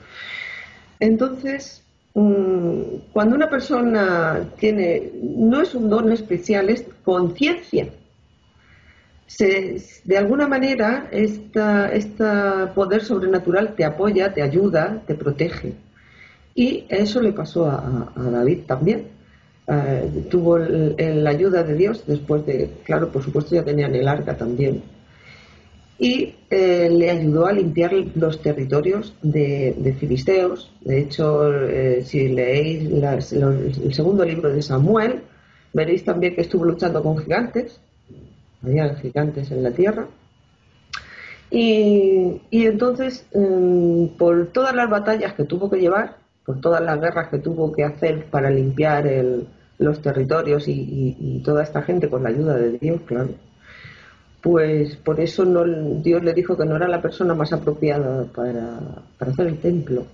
[0.99, 1.83] Entonces,
[2.15, 2.81] mm,
[3.13, 7.87] cuando una persona tiene, no es un don especial, es conciencia
[9.39, 11.61] de alguna manera este
[12.75, 15.75] poder sobrenatural te apoya, te ayuda, te protege.
[16.55, 19.09] Y eso le pasó a, David también.
[19.67, 24.37] Eh, tuvo la ayuda de Dios después de, claro, por supuesto ya tenían el arca
[24.37, 24.83] también.
[25.99, 30.73] Y eh, le ayudó a limpiar los territorios de, filisteos.
[30.81, 32.91] De hecho, eh, si leéis
[33.33, 35.23] el segundo libro de Samuel,
[35.73, 37.81] veréis también que estuvo luchando con gigantes
[38.63, 40.07] había gigantes en la tierra.
[41.51, 47.29] Y, entonces, em, por todas las batallas que tuvo que llevar, por todas las guerras
[47.29, 49.11] que tuvo que hacer para limpiar
[49.79, 53.31] los territorios y, toda esta gente con la ayuda de Dios, claro,
[54.43, 55.65] pues por eso no,
[56.03, 58.79] Dios le dijo que no era la persona más apropiada para,
[59.19, 60.07] para hacer el templo.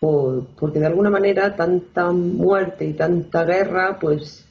[0.00, 4.47] porque de alguna manera tanta muerte y tanta guerra, pues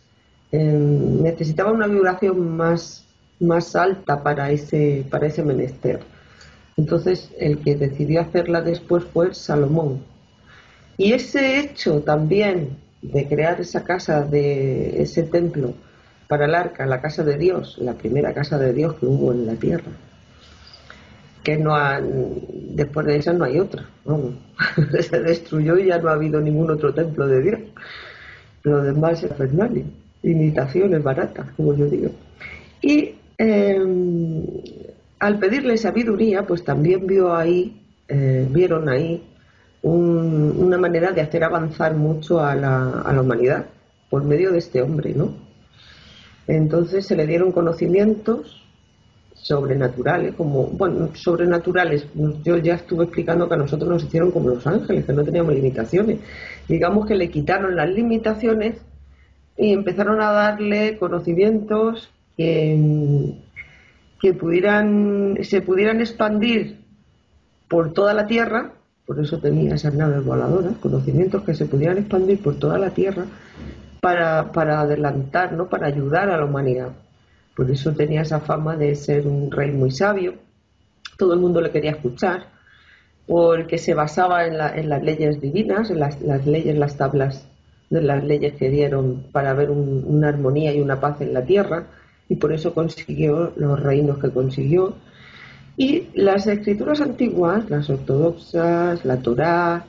[0.52, 3.06] Em, necesitaba una vibración más,
[3.40, 6.00] más alta para ese, para ese menester.
[6.78, 10.04] Entonces, el que decidió hacerla después fue Salomón.
[10.98, 15.74] Y ese hecho también de crear esa casa, de ese templo
[16.28, 19.46] para el arca, la casa de Dios, la primera casa de Dios que hubo en
[19.46, 19.92] la tierra,
[21.44, 22.06] que no han,
[22.76, 23.86] después de esa no hay otra,
[25.02, 27.60] se destruyó y ya no ha habido ningún otro templo de Dios.
[28.64, 29.86] Lo demás es Fernández
[30.24, 32.12] imitaciones baratas, como yo digo.
[32.82, 34.44] Y em,
[35.20, 39.24] al pedirle sabiduría, pues también vio ahí, eh, vieron ahí
[39.84, 43.66] una manera de hacer avanzar mucho a la, a la humanidad
[44.10, 45.34] por medio de este hombre, ¿no?
[46.48, 48.64] Entonces se le dieron conocimientos
[49.48, 52.06] sobrenaturales, como, bueno, sobrenaturales,
[52.44, 55.54] yo ya estuve explicando que a nosotros nos hicieron como los ángeles, que no teníamos
[55.54, 56.20] limitaciones.
[56.68, 58.76] Digamos que le quitaron las limitaciones
[59.58, 63.34] y empezaron a darle conocimientos que,
[64.22, 66.80] que pudieran, se pudieran expandir
[67.68, 68.72] por toda la Tierra,
[69.06, 73.26] por eso tenía esas naves voladoras, conocimientos que se pudieran expandir por toda la Tierra
[74.02, 75.68] para, para adelantar, ¿no?
[75.68, 76.92] para ayudar a la humanidad.
[77.56, 80.36] Por eso tenía esa fama de ser un rey muy sabio,
[81.18, 82.46] todo el mundo le quería escuchar,
[83.26, 87.48] porque se basaba en, las leyes divinas, en las, leyes, las tablas
[87.90, 91.86] las leyes que dieron para ver una armonía y una paz en la tierra,
[92.30, 94.96] y por eso consiguió los reinos que consiguió.
[95.78, 99.86] Y las escrituras antiguas, las ortodoxas, la Torá,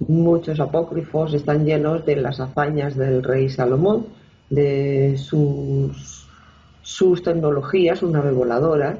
[0.00, 4.06] muchos apócrifos están llenos de las hazañas del rey Salomón,
[4.50, 6.26] de sus,
[6.82, 8.98] sus tecnologías, una nave voladora,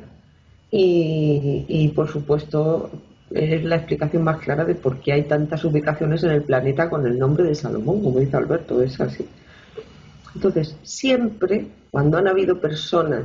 [0.70, 2.90] y por supuesto
[3.30, 7.06] es la explicación más clara de por qué hay tantas ubicaciones en el planeta con
[7.06, 9.26] el nombre de Salomón, como dice Alberto, es así.
[10.34, 13.24] Entonces, siempre cuando han habido personas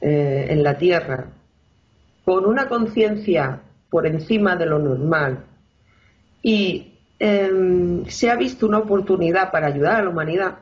[0.00, 1.26] eh, en la Tierra
[2.24, 5.44] con una conciencia por encima de lo normal
[6.42, 10.58] y em, se ha visto una oportunidad para ayudar a la humanidad,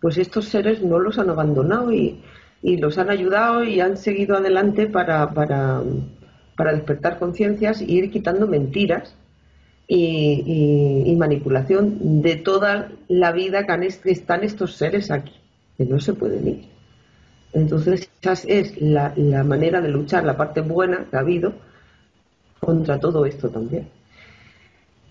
[0.00, 2.22] pues estos seres no los han abandonado y,
[2.62, 5.82] y los han ayudado y han seguido adelante para, para,
[6.60, 9.14] para despertar conciencias e ir quitando mentiras
[9.88, 15.32] y, manipulación de toda la vida que, están estos seres aquí,
[15.78, 16.64] que no se pueden ir.
[17.54, 21.54] Entonces, esa es la, manera de luchar, la parte buena que ha habido
[22.60, 23.88] contra todo esto también.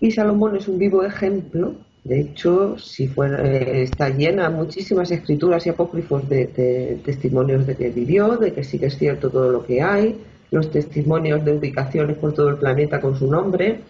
[0.00, 1.74] Y Salomón es un vivo ejemplo,
[2.04, 7.90] de hecho, si fuera, eh, está llena muchísimas escrituras y apócrifos de, testimonios de que
[7.90, 10.16] vivió, de que sí que es cierto todo lo que hay,
[10.50, 13.80] los testimonios de ubicaciones por todo el planeta con su nombre,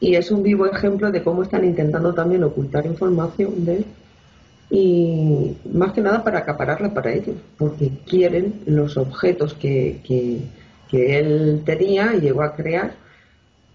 [0.00, 3.84] y es un vivo ejemplo de cómo están intentando también ocultar información de él
[4.70, 11.62] y más que nada para acapararla para ellos, porque quieren los objetos que, que, él
[11.64, 12.94] tenía y llegó a crear,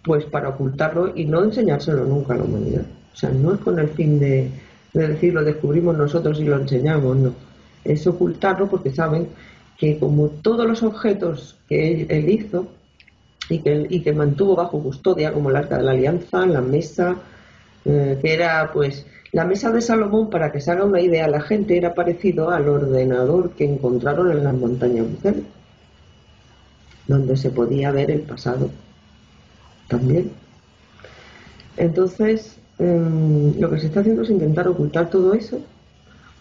[0.04, 2.84] pues para ocultarlo y no enseñárselo nunca a la humanidad.
[3.14, 4.50] O sea, no es con el fin de,
[4.94, 7.34] decir lo descubrimos nosotros y lo enseñamos, no.
[7.84, 9.28] Es ocultarlo porque saben
[9.80, 12.68] que como todos los objetos que él hizo,
[13.50, 17.16] y que, mantuvo bajo custodia, como el Arca de la Alianza, la mesa,
[17.86, 21.42] eh, que era pues la mesa de Salomón, para que se haga una idea la
[21.42, 25.44] gente, era parecido al ordenador que encontraron en las montañas mujeres,
[27.08, 28.70] donde se podía ver el pasado
[29.88, 30.32] también.
[31.78, 35.60] Entonces, em, lo que se está haciendo es intentar ocultar todo eso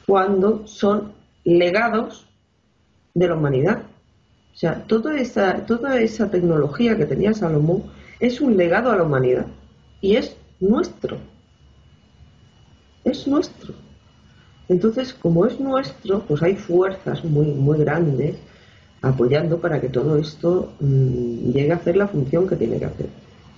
[0.06, 1.12] cuando son
[1.44, 2.27] legados
[3.18, 3.82] de la humanidad.
[4.54, 7.84] O sea, toda esa, toda esa tecnología que tenía Salomón
[8.20, 9.46] es un legado a la humanidad
[10.00, 11.18] y es nuestro.
[13.04, 13.74] Es nuestro.
[14.68, 18.36] Entonces, como es nuestro, pues hay fuerzas muy, muy grandes
[19.00, 23.08] apoyando para que todo esto mm, llegue a hacer la función que tiene que hacer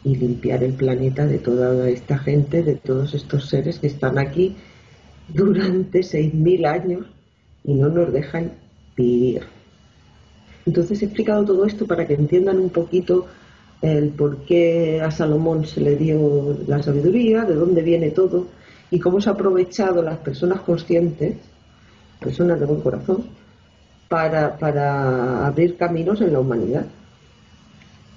[0.04, 4.56] y limpiar el planeta de toda esta gente, de todos estos seres que están aquí
[5.28, 7.06] durante 6.000 años
[7.64, 8.52] y no nos dejan
[9.00, 9.42] vivir.
[10.66, 13.26] Entonces he explicado todo esto para que entiendan un poquito
[13.82, 18.46] el por qué a Salomón se le dio la sabiduría, de dónde viene todo
[18.90, 21.36] y cómo se ha aprovechado las personas conscientes,
[22.20, 23.24] personas de buen corazón,
[24.08, 26.86] para, para abrir caminos en la humanidad.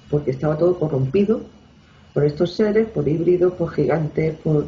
[0.09, 1.41] Porque estaba todo corrompido
[2.13, 4.65] por estos seres, por híbridos, por gigantes, por...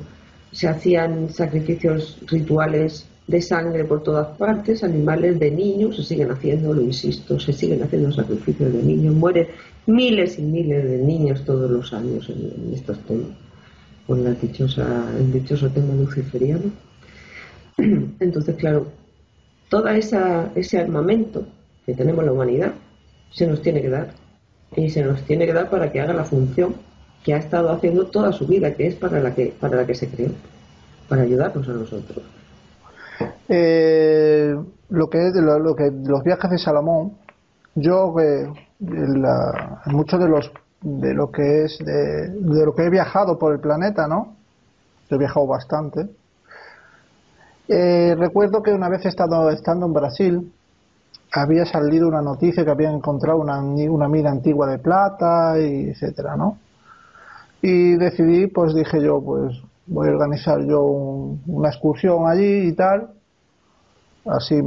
[0.51, 6.73] se hacían sacrificios rituales de sangre por todas partes, animales de niños, se siguen haciendo,
[6.73, 9.47] lo insisto, se siguen haciendo sacrificios de niños, mueren
[9.87, 13.29] miles y miles de niños todos los años en, estos temas,
[14.05, 16.71] con la dichosa, el dichoso tema luciferiano.
[17.77, 18.87] Entonces, claro,
[19.69, 21.47] todo ese armamento
[21.85, 22.73] que tenemos la humanidad
[23.31, 24.13] se nos tiene que dar
[24.75, 26.75] y se nos tiene que dar para que haga la función
[27.23, 29.95] que ha estado haciendo toda su vida, que es para la que, para la que
[29.95, 30.29] se creó,
[31.09, 32.23] para ayudarnos a nosotros.
[33.47, 34.55] Eh,
[34.89, 37.13] lo que es lo, que los viajes de Salomón,
[37.75, 38.47] yo eh,
[38.79, 44.07] mucho de los de lo que es de, lo que he viajado por el planeta,
[44.07, 44.35] ¿no?
[45.09, 46.07] he viajado bastante.
[47.67, 50.53] Eh, recuerdo que una vez estado estando en Brasil
[51.31, 56.35] había salido una noticia que había encontrado una, una mina antigua de plata y etcétera,
[56.35, 56.59] ¿no?
[57.61, 63.09] Y decidí, pues dije yo, pues voy a organizar yo una excursión allí y tal.
[64.25, 64.59] Así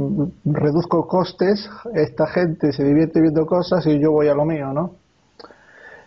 [0.45, 4.95] reduzco costes, esta gente se divierte viendo cosas y yo voy a lo mío, ¿no?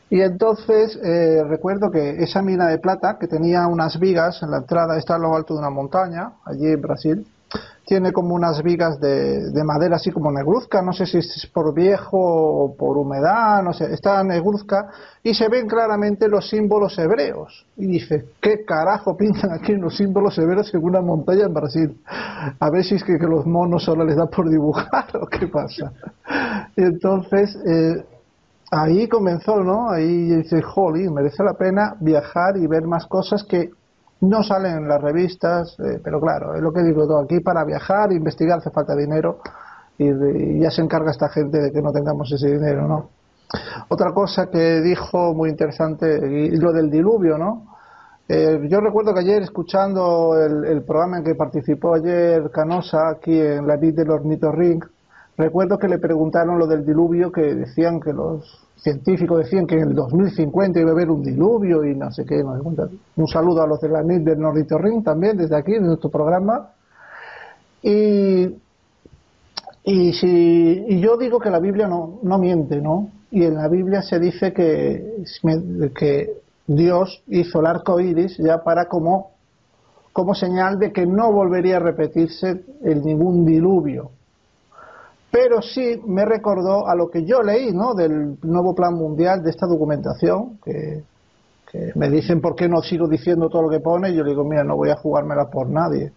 [0.08, 4.58] Y entonces eh, recuerdo que esa mina de plata, que tenía unas vigas en la
[4.58, 7.26] entrada, está en lo alto de una montaña, allí en Brasil,
[7.84, 12.18] tiene como unas vigas de, madera así como negruzca, no sé si es por viejo
[12.18, 14.88] o por humedad, no sé, está negruzca
[15.22, 17.66] y se ven claramente los símbolos hebreos.
[17.76, 22.00] Y dice, ¿qué carajo pintan aquí los símbolos hebreos en una montaña en Brasil?
[22.58, 25.92] A ver si es que, los monos solo les da por dibujar o qué pasa.
[26.76, 28.04] Entonces, eh,
[28.70, 29.90] ahí comenzó, ¿no?
[29.90, 33.70] Ahí dice, jolly, merece la pena viajar y ver más cosas que
[34.22, 37.64] no salen en las revistas, eh, pero claro, es lo que digo todo aquí, para
[37.64, 39.40] viajar, investigar hace falta dinero
[39.98, 43.10] y, ya se encarga esta gente de que no tengamos ese dinero, ¿no?
[43.88, 47.66] Otra cosa que dijo muy interesante, y lo del diluvio, ¿no?
[48.28, 53.66] Eh, yo recuerdo que ayer, escuchando el, programa en que participó ayer Canosa, aquí en
[53.66, 54.80] la vid del Ornitorring,
[55.36, 59.90] recuerdo que le preguntaron lo del diluvio, que decían que los científicos decían que en
[59.90, 62.42] el 2050 iba a haber un diluvio y no sé qué.
[62.42, 66.70] un saludo a los de la NIT del Ring también, desde aquí, en nuestro programa.
[67.82, 68.56] Y,
[69.84, 73.10] y, si, y yo digo que la Biblia no, no miente, ¿no?
[73.30, 75.24] Y en la Biblia se dice que,
[75.96, 79.30] que Dios hizo el arco iris ya para como,
[80.12, 84.10] como señal de que no volvería a repetirse el ningún diluvio
[85.32, 87.94] pero sí me recordó a lo que yo leí ¿no?
[87.94, 91.04] del nuevo plan mundial de esta documentación, que,
[91.94, 94.62] me dicen por qué no sigo diciendo todo lo que pone, y yo digo, mira,
[94.62, 96.12] no voy a jugármela por nadie.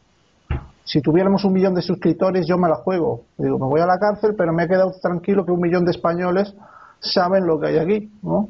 [0.84, 3.22] Si tuviéramos un millón de suscriptores, yo me la juego.
[3.38, 5.92] Digo, me voy a la cárcel, pero me he quedado tranquilo que un millón de
[5.92, 6.54] españoles
[7.00, 8.50] saben lo que hay aquí, ¿no?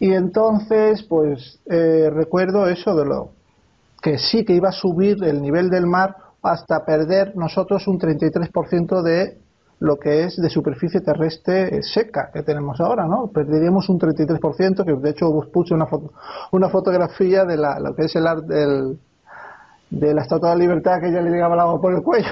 [0.00, 3.30] Y entonces, pues, eh, recuerdo eso de lo
[4.02, 9.02] que sí que iba a subir el nivel del mar hasta perder nosotros un 33%
[9.02, 9.38] de
[9.78, 13.28] lo que es de superficie terrestre seca que tenemos ahora, ¿no?
[13.28, 16.12] Perderíamos un 33%, que de hecho os puse una, foto,
[16.52, 18.54] una fotografía de la, lo que es el arte
[19.90, 22.28] de la Estatua de la Libertad que ya le llegaba el agua por el cuello,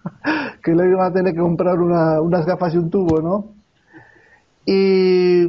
[0.64, 3.46] que le iban a tener que comprar unas gafas y un tubo, ¿no?
[4.66, 5.46] Y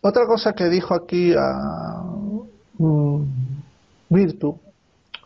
[0.00, 2.02] otra cosa que dijo aquí a
[2.78, 3.22] mm,
[4.10, 4.58] Virtu,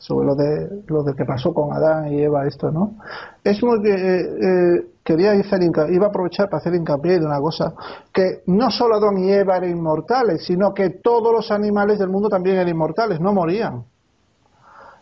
[0.01, 2.97] sobre lo de lo de que pasó con Adán y Eva esto no
[3.45, 7.39] es muy que eh, eh, quería hacer iba a aprovechar para hacer hincapié de una
[7.39, 7.75] cosa
[8.11, 12.31] que no solo Adán y Eva eran inmortales sino que todos los animales del mundo
[12.31, 13.85] también eran inmortales no morían.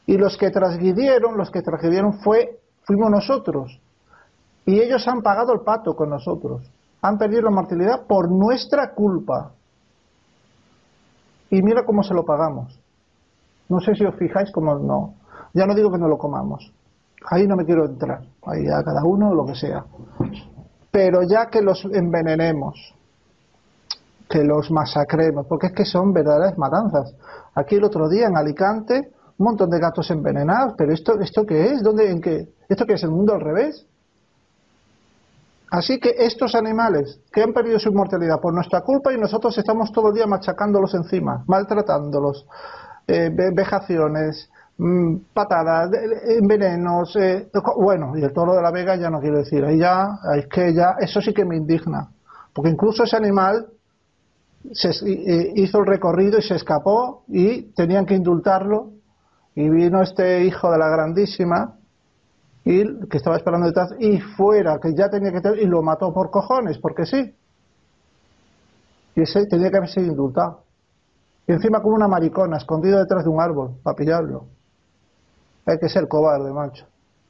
[0.05, 3.81] Y los que transgridieron los que transgridieron fue fuimos nosotros.
[4.67, 6.63] Y ellos han pagado el pato con nosotros.
[7.03, 9.53] Han perdido la mortalidad por nuestra culpa.
[11.51, 12.81] Y mira cómo se lo pagamos
[13.69, 15.15] no sé si os fijáis como no.
[15.53, 16.73] Ya no digo que no lo comamos.
[17.31, 18.23] Ahí no me quiero entrar.
[18.47, 19.85] Ahí a cada uno lo que sea.
[20.91, 22.95] Pero ya que los envenenemos,
[24.29, 27.15] que los masacremos, porque es que son verdaderas matanzas.
[27.55, 31.73] Aquí el otro día en Alicante, un montón de gatos envenenados, pero esto, esto qué
[31.73, 31.83] es?
[31.83, 32.49] ¿Dónde, en qué?
[32.69, 33.87] ¿Esto qué es el mundo al revés?
[35.71, 39.93] Así que estos animales que han perdido su inmortalidad por nuestra culpa y nosotros estamos
[39.93, 42.47] todo el día machacándolos encima, maltratándolos,
[43.09, 45.91] eh, vejaciones, mm, patadas,
[46.29, 47.49] envenenos, eh,
[47.79, 50.75] bueno, y el toro de la Vega ya no quiero decir, ahí ya, es que
[50.75, 52.11] ya, eso sí que me indigna,
[52.53, 53.67] porque incluso ese animal
[54.73, 54.91] se,
[55.57, 58.91] hizo el recorrido y se escapó y tenían que indultarlo
[59.55, 61.77] y vino este hijo de la grandísima
[62.65, 66.13] y que estaba esperando detrás y fuera que ya tenía que tener y lo mató
[66.13, 67.35] por cojones porque sí.
[69.15, 70.68] Y ese tenía que haber sido indultado
[71.49, 74.45] y encima como una maricona, escondido detrás de un árbol, para pillarlo.
[75.65, 76.87] Hay que ser cobarde, macho.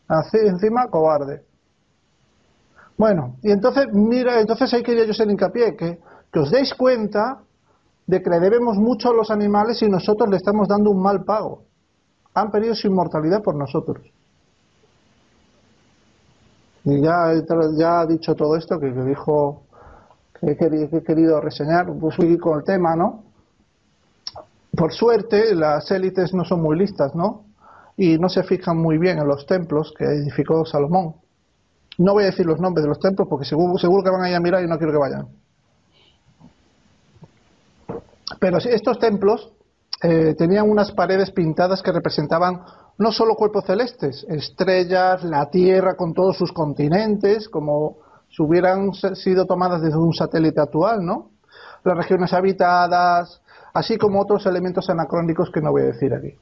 [0.08, 1.44] Así, encima, cobarde.
[2.96, 6.00] Bueno, y entonces, mira, entonces hay que yo ser hincapié, que,
[6.32, 7.42] que os deis cuenta
[8.08, 11.22] de que le debemos mucho a los animales y nosotros le estamos dando un mal
[11.22, 11.62] pago.
[12.34, 14.04] Han perdido su inmortalidad por nosotros.
[16.82, 17.34] Y ya,
[17.76, 19.62] ya ha dicho todo esto que, dijo
[20.40, 23.27] que he, querido, reseñar, pues fui con el tema, ¿no?
[24.78, 27.46] Por suerte, las élites no son muy listas, ¿no?
[27.96, 31.16] Y no se fijan muy bien en los templos que edificó Salomón.
[31.98, 34.30] No voy a decir los nombres de los templos porque seguro, seguro que van a
[34.30, 35.26] ir a mirar y no quiero que vayan.
[38.38, 39.50] Pero estos templos
[40.00, 42.62] eh, tenían unas paredes pintadas que representaban
[42.98, 47.96] no solo cuerpos celestes, estrellas, la Tierra con todos sus continentes, como
[48.28, 51.32] si hubieran sido tomadas desde un satélite actual, ¿no?
[51.82, 53.42] Las regiones habitadas,
[53.74, 56.34] así como otros elementos anacrónicos que no voy a decir aquí.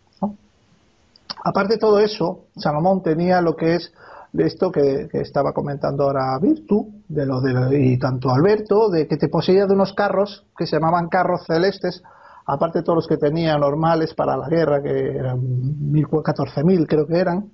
[1.45, 3.93] Aparte de todo eso, Salomón tenía lo que es
[4.33, 9.17] de esto que, estaba comentando ahora Virtu, de lo de, y tanto Alberto, de que
[9.17, 12.03] te poseía de unos carros que se llamaban carros celestes,
[12.47, 17.19] aparte de todos los que tenía normales para la guerra, que eran 14.000 creo que
[17.19, 17.51] eran,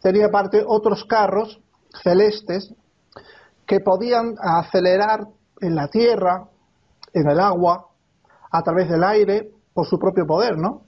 [0.00, 1.60] tenía aparte otros carros
[2.02, 2.74] celestes
[3.66, 5.26] que podían acelerar
[5.60, 6.44] en la tierra,
[7.12, 7.86] en el agua,
[8.54, 10.82] a través del aire por su propio poder, ¿no?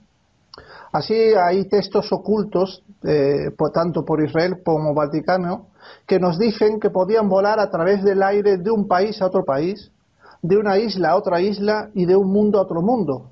[0.93, 5.67] Así hay textos ocultos, eh, tanto por Israel como Vaticano,
[6.05, 9.43] que nos dicen que podían volar a través del aire de un país a otro
[9.43, 9.91] país,
[10.41, 13.31] de una isla a otra isla y de un mundo a otro mundo.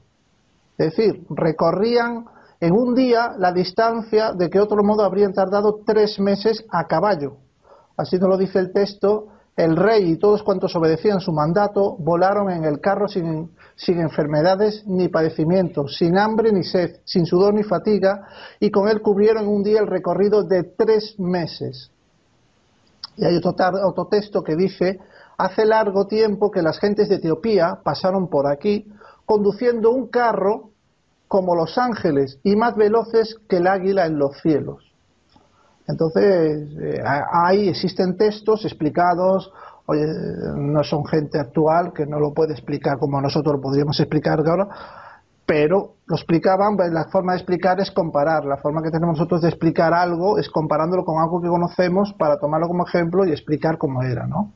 [0.77, 2.25] Es decir, recorrían
[2.59, 7.37] en un día la distancia de que otro modo habrían tardado tres meses a caballo.
[7.95, 12.51] Así nos lo dice el texto, el rey y todos cuantos obedecían su mandato volaron
[12.51, 17.63] en el carro sin, sin enfermedades ni padecimientos, sin hambre ni sed, sin sudor ni
[17.63, 18.27] fatiga,
[18.59, 21.91] y con él cubrieron un día el recorrido de tres meses.
[23.17, 23.55] Y hay otro,
[23.85, 24.99] otro texto que dice,
[25.37, 28.91] hace largo tiempo que las gentes de Etiopía pasaron por aquí
[29.25, 30.69] conduciendo un carro
[31.27, 34.83] como los ángeles y más veloces que el águila en los cielos.
[35.87, 39.51] Entonces, eh, hay, existen textos explicados,
[39.87, 40.05] oye,
[40.55, 44.67] no son gente actual que no lo puede explicar como nosotros lo podríamos explicar ahora,
[45.45, 49.41] pero lo explicaban, pues, la forma de explicar es comparar, la forma que tenemos nosotros
[49.41, 53.77] de explicar algo es comparándolo con algo que conocemos para tomarlo como ejemplo y explicar
[53.77, 54.51] cómo era, ¿no?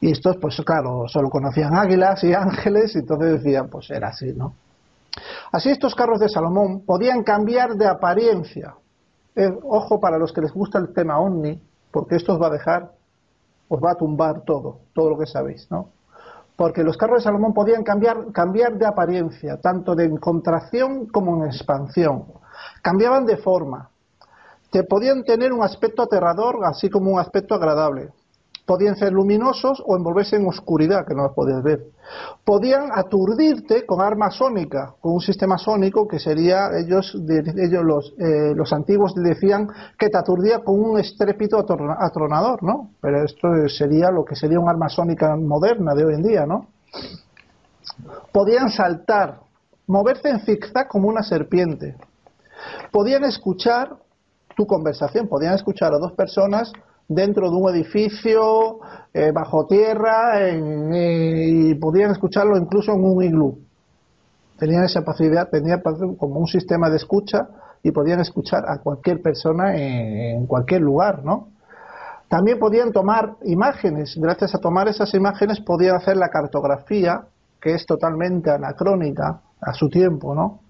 [0.00, 4.32] Y estos, pues claro, solo conocían águilas y ángeles, y entonces decían, pues era así,
[4.32, 4.54] ¿no?
[5.50, 8.74] Así estos carros de Salomón podían cambiar de apariencia.
[9.34, 11.60] Eh, ojo para los que les gusta el tema ovni,
[11.90, 12.92] porque esto os va a dejar,
[13.70, 15.90] os va a tumbar todo, todo lo que sabéis, ¿no?
[16.56, 21.50] Porque los carros de Salomón podían cambiar, cambiar de apariencia, tanto de contracción como en
[21.50, 22.24] expansión.
[22.82, 23.88] Cambiaban de forma.
[24.70, 28.10] Que podían tener un aspecto aterrador, así como un aspecto agradable
[28.70, 31.86] podían ser luminosos o envolverse en oscuridad, que no los podías ver.
[32.44, 38.54] Podían aturdirte con arma sónica, con un sistema sónico que sería, ellos, ellos los, eh,
[38.54, 39.66] los antiguos decían
[39.98, 42.90] que te aturdía con un estrépito atronador, ¿no?
[43.00, 46.68] Pero esto sería lo que sería un arma sónica moderna de hoy en día, ¿no?
[48.30, 49.40] Podían saltar,
[49.88, 51.96] moverse en zigzag como una serpiente.
[52.92, 53.96] Podían escuchar
[54.54, 56.72] tu conversación, podían escuchar a dos personas
[57.10, 58.78] dentro de un edificio,
[59.12, 63.58] eh, bajo tierra, y podían escucharlo incluso en un iglú.
[64.56, 67.48] Tenían esa facilidad, tenían como un sistema de escucha
[67.82, 71.48] y podían escuchar a cualquier persona en, cualquier lugar, ¿no?
[72.28, 77.22] También podían tomar imágenes, gracias a tomar esas imágenes podían hacer la cartografía,
[77.60, 80.60] que es totalmente anacrónica a su tiempo, ¿no?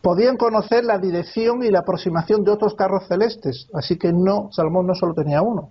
[0.00, 4.86] Podían conocer la dirección y la aproximación de otros carros celestes, así que no, Salomón
[4.86, 5.70] no solo tenía uno,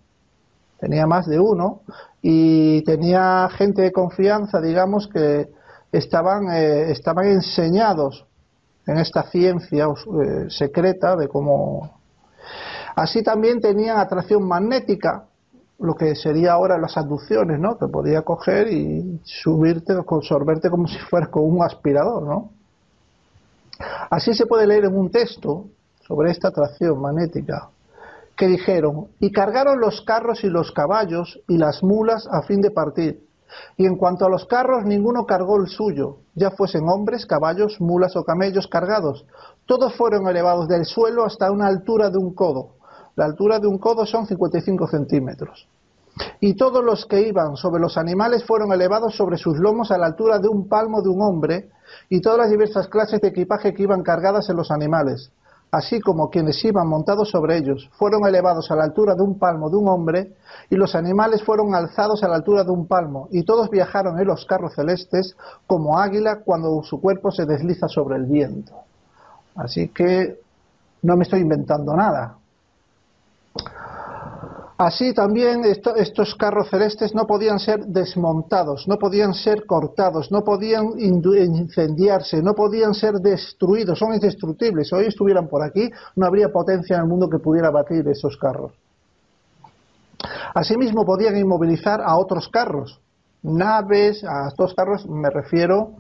[0.80, 1.82] tenía más de uno
[2.22, 5.50] y tenía gente de confianza, digamos, que
[5.92, 8.26] estaban, eh, estaban enseñados
[8.86, 12.00] en esta ciencia eh, secreta de cómo.
[12.96, 15.26] Así también tenían atracción magnética,
[15.80, 17.78] lo que sería ahora las abducciones, ¿no?
[17.78, 22.52] Que podía coger y subirte, absorberte como si fueras con un aspirador, ¿no?
[24.10, 25.66] Así se puede leer en un texto
[26.08, 27.70] sobre esta atracción magnética
[28.36, 32.72] que dijeron, y cargaron los carros y los caballos y las mulas a fin de
[32.72, 33.22] partir.
[33.76, 38.16] Y en cuanto a los carros, ninguno cargó el suyo, ya fuesen hombres, caballos, mulas
[38.16, 39.26] o camellos cargados.
[39.66, 42.76] Todos fueron elevados del suelo hasta una altura de un codo.
[43.16, 45.68] La altura de un codo son 55 centímetros.
[46.40, 50.08] Y todos los que iban sobre los animales fueron elevados sobre sus lomos a la
[50.08, 51.70] altura de un palmo de un hombre,
[52.10, 55.32] y todas las diversas clases de equipaje que iban cargadas en los animales,
[55.72, 59.70] así como quienes iban montados sobre ellos, fueron elevados a la altura de un palmo
[59.70, 60.34] de un hombre,
[60.70, 64.28] y los animales fueron alzados a la altura de un palmo, y todos viajaron en
[64.28, 65.36] los carros celestes
[65.68, 68.74] como águila cuando su cuerpo se desliza sobre el viento.
[69.56, 70.40] Así que
[71.02, 72.36] no me estoy inventando nada.
[74.80, 80.94] Así también estos carros celestes no podían ser desmontados, no podían ser cortados, no podían
[80.98, 84.88] incendiarse, no podían ser destruidos, son indestructibles.
[84.88, 88.38] Si hoy estuvieran por aquí, no habría potencia en el mundo que pudiera batir esos
[88.38, 88.72] carros.
[90.56, 93.02] Asimismo, podían inmovilizar a otros carros,
[93.44, 95.92] naves, a estos carros me refiero,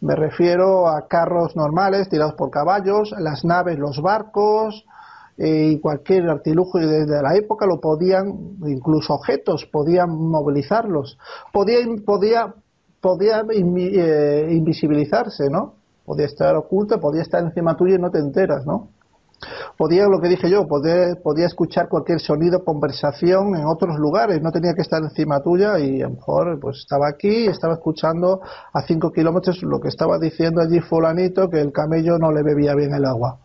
[0.00, 4.84] me refiero a carros normales tirados por caballos, las naves, los barcos,
[5.38, 11.18] eh, y cualquier artilugio desde la época lo podían, incluso objetos, podían movilizarlos,
[11.52, 12.54] podía, podía,
[13.00, 15.74] podía eh, invisibilizarse, ¿no?
[16.06, 18.88] Podía estar oculto, podía estar encima tuyo y no te enteras, ¿no?
[19.76, 21.14] Podía, lo que dije yo, podía,
[21.44, 26.08] escuchar cualquier sonido, conversación en otros lugares, no tenía que estar encima tuya y a
[26.08, 28.40] lo mejor pues estaba aquí y estaba escuchando
[28.72, 32.74] a cinco kilómetros lo que estaba diciendo allí fulanito que el camello no le bebía
[32.74, 33.38] bien el agua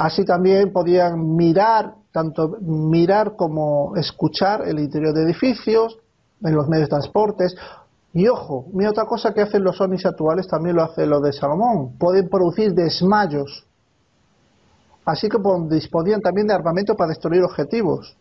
[0.00, 5.98] Así también podían mirar, tanto mirar como escuchar el interior de edificios,
[6.42, 7.54] en los medios de transportes.
[8.14, 11.34] Y ojo, mi otra cosa que hacen los ovnis actuales también lo hace lo de
[11.34, 11.98] Salomón.
[11.98, 13.66] Pueden producir desmayos.
[15.04, 15.36] Así que
[15.68, 18.16] disponían también de armamento para destruir objetivos.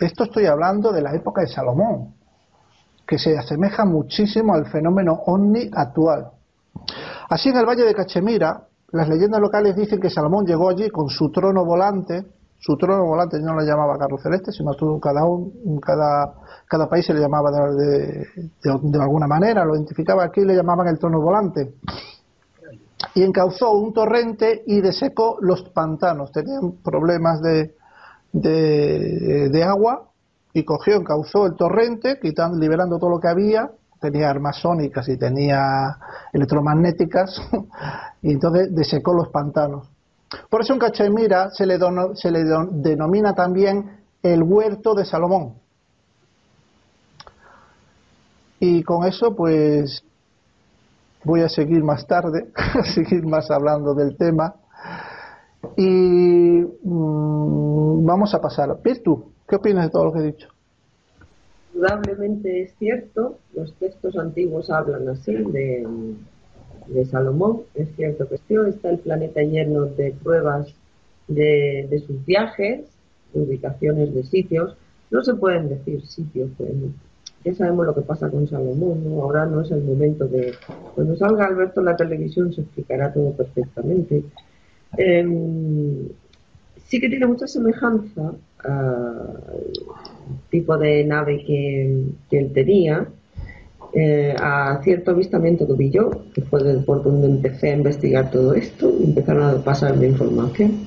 [0.00, 2.14] Esto estoy hablando de la época de Salomón.
[3.06, 6.30] que se asemeja muchísimo al fenómeno ovni actual.
[7.28, 11.08] Así en el Valle de Cachemira, las leyendas locales dicen que Salomón llegó allí con
[11.08, 12.24] su trono volante,
[12.58, 16.34] su trono volante no lo llamaba carro celeste, sino todo, cada, un, cada,
[16.66, 18.26] cada país se le llamaba de,
[19.00, 21.74] alguna manera, lo identificaba aquí y le llamaban el trono volante.
[23.14, 26.32] Y encauzó un torrente y desecó los pantanos.
[26.32, 27.74] Tenían problemas de,
[28.32, 30.08] de, agua
[30.52, 33.70] y cogió, encauzó el torrente, quitando, liberando todo lo que había.
[34.00, 35.96] Tenía armas sónicas y tenía
[36.32, 37.40] electromagnéticas,
[38.22, 39.88] y entonces desecó los pantanos.
[40.50, 41.78] Por eso en Cachemira se le,
[42.14, 45.54] se le denomina también el huerto de Salomón.
[48.58, 50.02] Y con eso, pues,
[51.24, 54.54] voy a seguir más tarde, a seguir más hablando del tema.
[55.76, 58.76] Y mm, vamos a pasar.
[58.82, 60.48] Pirtu, ¿qué opinas de todo lo que he dicho?
[61.76, 65.86] Indudablemente es cierto, los textos antiguos hablan así de,
[67.10, 70.68] Salomón, es cierto que está el planeta lleno de pruebas
[71.28, 72.86] de, sus viajes,
[73.34, 74.74] ubicaciones de sitios,
[75.10, 76.48] no se pueden decir sitios,
[77.44, 80.54] ya sabemos lo que pasa con Salomón, ahora no es el momento de...
[80.94, 84.24] Cuando salga Alberto en la televisión se explicará todo perfectamente.
[84.96, 86.08] Em,
[86.86, 88.32] sí que tiene mucha semejanza
[88.66, 89.36] al
[90.50, 93.06] tipo de nave que, él tenía,
[93.94, 98.54] eh, a cierto avistamiento que vi yo, que fue por donde empecé a investigar todo
[98.54, 100.86] esto, empezaron a pasarme información.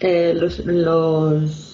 [0.00, 0.56] Eh, los,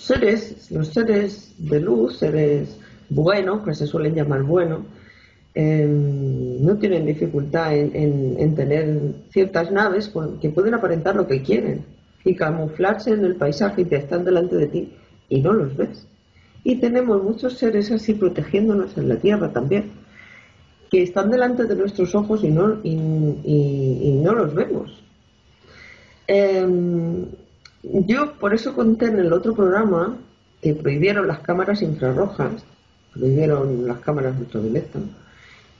[0.06, 2.78] seres, los seres de luz, seres
[3.10, 4.80] buenos, que se suelen llamar buenos,
[5.54, 11.93] em, no tienen dificultad en, tener ciertas naves que pueden aparentar lo que quieren
[12.24, 14.92] y camuflarse en el paisaje y te están delante de ti
[15.28, 16.06] y no los ves.
[16.64, 19.90] Y tenemos muchos seres así protegiéndonos en la Tierra también,
[20.90, 22.78] que están delante de nuestros ojos y no,
[24.32, 25.02] los vemos.
[26.26, 27.26] Em,
[27.82, 30.16] yo por eso conté en el otro programa
[30.62, 32.64] que prohibieron las cámaras infrarrojas,
[33.12, 35.02] prohibieron las cámaras ultravioletas.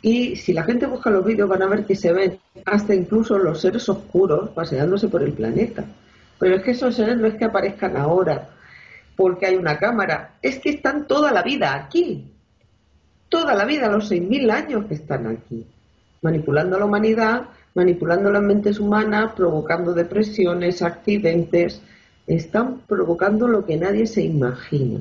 [0.03, 3.39] Y si la gente busca los vídeos van a ver que se ven hasta incluso
[3.39, 5.87] los seres oscuros paseándose por el planeta.
[6.45, 8.51] Pero es que esos seres no es que aparezcan ahora
[9.17, 12.35] porque hay una cámara, es que están toda la vida aquí.
[13.31, 15.67] Toda la vida, los 6.000 años que están aquí.
[16.21, 21.81] Manipulando a la humanidad, manipulando las mentes humanas, provocando depresiones, accidentes.
[22.27, 25.01] Están provocando lo que nadie se imagina.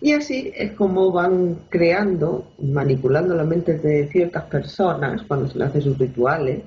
[0.00, 5.66] Y así es como van creando, manipulando las mentes de ciertas personas cuando se le
[5.66, 6.62] hacen sus rituales,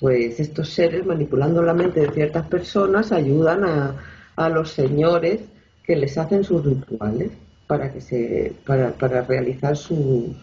[0.00, 3.94] pues estos seres manipulando la mente de ciertas personas ayudan a,
[4.36, 5.40] a los señores
[5.84, 7.30] que les hacen sus rituales
[7.66, 10.34] para que se para, para realizar sus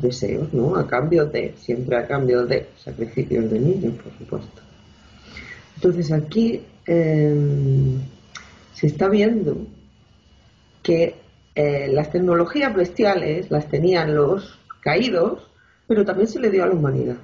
[0.00, 0.76] deseos, ¿no?
[0.76, 4.62] A cambio de, siempre a cambio de sacrificios de niños, por supuesto.
[5.76, 8.00] Entonces aquí em,
[8.72, 9.66] se está viendo
[10.82, 11.16] que
[11.54, 15.50] eh, las tecnologías bestiales las tenían los caídos,
[15.86, 17.16] pero también se le dio a la humanidad.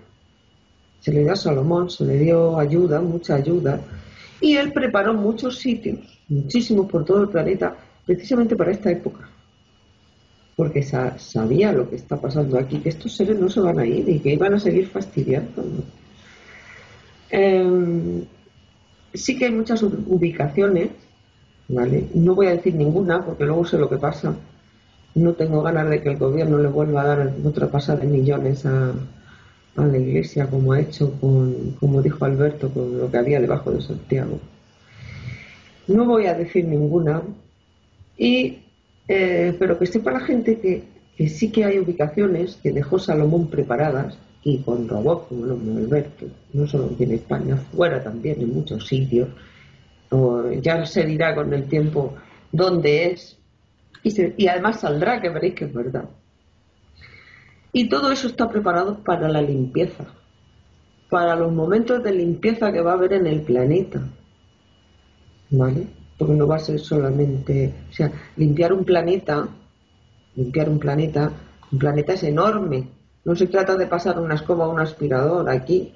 [1.01, 3.81] Se le dio a Salomón, se le dio ayuda, mucha ayuda,
[4.41, 5.99] y él preparó muchos sitios,
[6.29, 7.77] muchísimos por todo el planeta,
[8.07, 9.29] precisamente para esta época.
[10.57, 14.09] Porque sabía lo que está pasando aquí, que estos seres no se van a ir
[14.09, 15.65] y que iban a seguir fastidiando.
[17.31, 18.25] Em,
[19.15, 20.91] sí que hay muchas ubicaciones
[22.15, 24.35] no voy a decir ninguna porque luego sé lo que pasa.
[25.15, 28.67] No tengo ganas de que el gobierno le vuelva a dar otra pasada de millones
[28.67, 28.93] a,
[29.77, 33.81] la iglesia como ha hecho con, como dijo Alberto, con lo que había debajo de
[33.81, 34.39] Santiago.
[35.87, 37.23] No voy a decir ninguna,
[38.17, 38.59] y,
[39.09, 44.17] eh, pero que sepa la gente que, sí que hay ubicaciones que dejó Salomón preparadas
[44.43, 48.55] y con robots como los de Alberto, no solo aquí en España, fuera también en
[48.55, 49.29] muchos sitios,
[50.11, 52.15] o ya se dirá con el tiempo
[52.53, 53.37] dónde es,
[54.03, 56.05] y, además saldrá que veréis que es verdad.
[57.73, 60.05] Y todo eso está preparado para la limpieza,
[61.09, 64.03] para los momentos de limpieza que va a haber en el planeta.
[65.51, 65.87] ¿Vale?
[66.19, 69.49] Porque no va a ser solamente, o sea, limpiar un planeta,
[70.37, 71.33] limpiar un planeta,
[71.73, 72.89] un planeta es enorme.
[73.25, 75.93] No se trata de pasar una escoba o un aspirador aquí.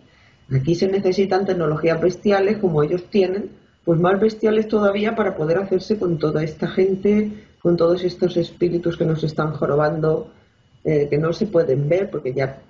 [0.55, 3.51] Aquí se necesitan tecnologías bestiales como ellos tienen
[3.85, 8.97] pues más bestiales todavía para poder hacerse con toda esta gente, con todos estos espíritus
[8.97, 10.31] que nos están jorobando,
[10.85, 12.61] eh, que no se pueden ver, porque ya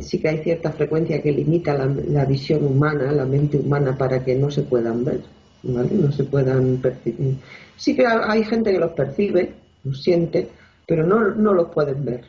[0.00, 4.34] sí que hay cierta frecuencia que limita la, visión humana, la mente humana, para que
[4.34, 5.20] no se puedan ver,
[5.62, 5.90] ¿vale?
[5.92, 7.36] No se puedan percibir.
[7.76, 9.52] Sí que hay gente que los percibe,
[9.84, 10.48] los siente,
[10.86, 12.22] pero no, no los pueden ver.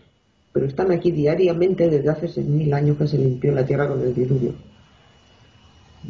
[0.51, 4.13] Pero están aquí diariamente desde hace 6.000 años que se limpió la tierra con el
[4.13, 4.53] diluvio.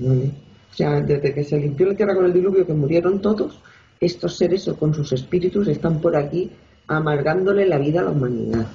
[0.02, 3.60] O sea, desde que se limpió la tierra con el diluvio, que murieron todos,
[4.00, 6.52] estos seres con sus espíritus están por aquí
[6.88, 8.66] amargándole la vida a la humanidad.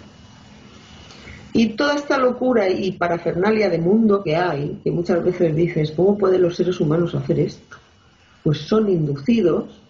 [1.52, 6.18] Y toda esta locura y parafernalia de mundo que hay, que muchas veces dices, ¿cómo
[6.18, 7.76] pueden los seres humanos hacer esto?
[8.42, 9.80] Pues son inducidos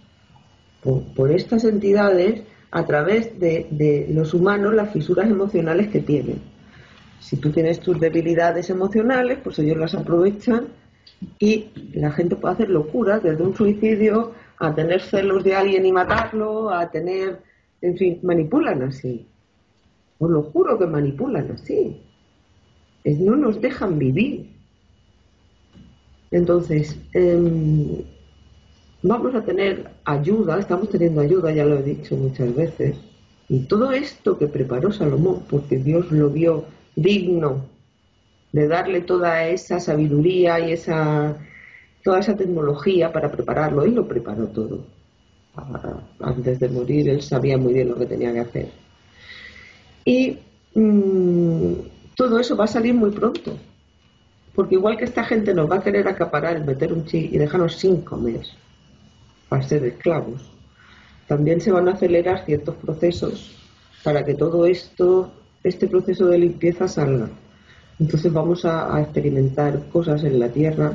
[1.14, 6.40] por, estas entidades a través de, de, los humanos las fisuras emocionales que tienen.
[7.20, 10.68] Si tú tienes tus debilidades emocionales, pues ellos las aprovechan
[11.38, 15.92] y la gente puede hacer locuras, desde un suicidio a tener celos de alguien y
[15.92, 17.40] matarlo, a tener,
[17.80, 19.26] en fin, manipulan así.
[20.18, 21.96] Os lo juro que manipulan así.
[23.04, 24.50] Es, no nos dejan vivir.
[26.30, 28.02] Entonces, em,
[29.02, 32.96] vamos a tener ayuda, estamos teniendo ayuda, ya lo he dicho muchas veces,
[33.48, 36.64] y todo esto que preparó Salomón, porque Dios lo vio
[36.96, 37.64] digno
[38.52, 41.36] de darle toda esa sabiduría y esa
[42.02, 44.84] toda esa tecnología para prepararlo, él lo preparó todo.
[46.20, 48.68] Antes de morir él sabía muy bien lo que tenía que hacer.
[50.04, 50.38] Y
[50.74, 51.72] mm,
[52.16, 53.56] todo eso va a salir muy pronto,
[54.54, 57.76] porque igual que esta gente nos va a querer acaparar, meter un chi y dejarnos
[57.76, 58.42] sin comer,
[59.48, 60.50] para ser esclavos,
[61.28, 63.54] también se van a acelerar ciertos procesos
[64.02, 65.30] para que todo esto,
[65.62, 67.28] este proceso de limpieza salga.
[68.00, 70.92] Entonces vamos a, experimentar cosas en la tierra,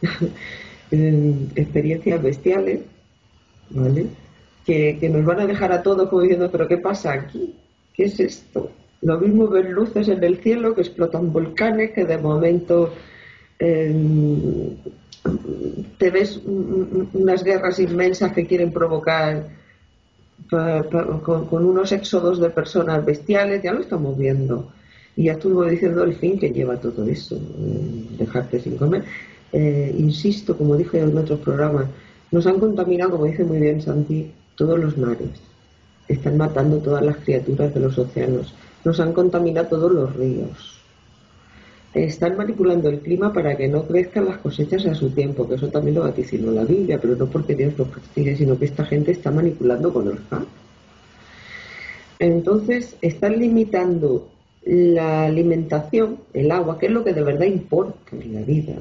[0.90, 2.80] experiencias bestiales,
[3.70, 4.06] ¿vale?
[4.64, 7.54] Que, que, nos van a dejar a todos como diciendo, pero ¿qué pasa aquí?
[7.94, 8.70] ¿Qué es esto?
[9.02, 12.92] Lo mismo ver luces en el cielo que explotan volcanes, que de momento
[13.58, 14.76] em,
[15.98, 19.48] te ves unas guerras inmensas que quieren provocar
[20.48, 24.70] con, unos éxodos de personas bestiales, ya lo estamos viendo.
[25.16, 29.04] Y ya estuvo diciendo el fin que lleva todo eso, mm, dejarte sin comer.
[29.52, 31.86] Eh, insisto, como dije en otros programas,
[32.30, 35.51] nos han contaminado, como dice muy bien Santi, todos los mares.
[36.12, 38.54] Están matando todas las criaturas de los océanos.
[38.84, 40.78] Nos han contaminado todos los ríos.
[41.94, 45.68] Están manipulando el clima para que no crezcan las cosechas a su tiempo, que eso
[45.68, 49.12] también lo vaticinó la Biblia, pero no porque Dios lo castigue, sino que esta gente
[49.12, 50.44] está manipulando con el FA.
[52.18, 54.28] Entonces, están limitando
[54.64, 58.74] la alimentación, el agua, que es lo que de verdad importa en la vida.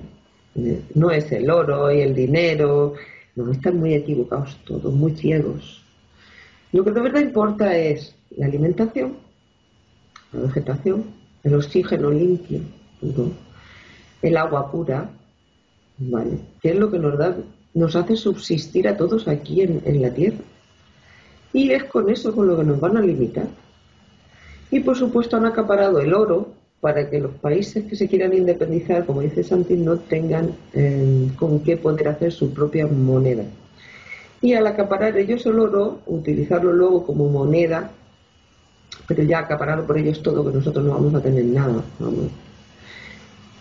[0.95, 2.93] No es el oro y el dinero,
[3.35, 5.80] no, están muy equivocados todos, muy ciegos.
[6.71, 9.13] Lo que de verdad importa es la alimentación,
[10.31, 11.03] la vegetación,
[11.43, 12.61] el oxígeno limpio,
[14.21, 15.09] el agua pura,
[15.97, 16.37] ¿vale?
[16.61, 17.35] Que es lo que nos da,
[17.73, 20.43] nos hace subsistir a todos aquí en la tierra.
[21.53, 23.47] Y es con eso con lo que nos van a limitar.
[24.69, 29.05] Y por supuesto han acaparado el oro para que los países que se quieran independizar,
[29.05, 33.43] como dice Santi, no tengan eh, con qué poder hacer su propia moneda.
[34.41, 37.91] Y al acaparar ellos el oro, utilizarlo luego como moneda,
[39.07, 41.83] pero ya acaparado por ellos todo, que nosotros no vamos a tener nada,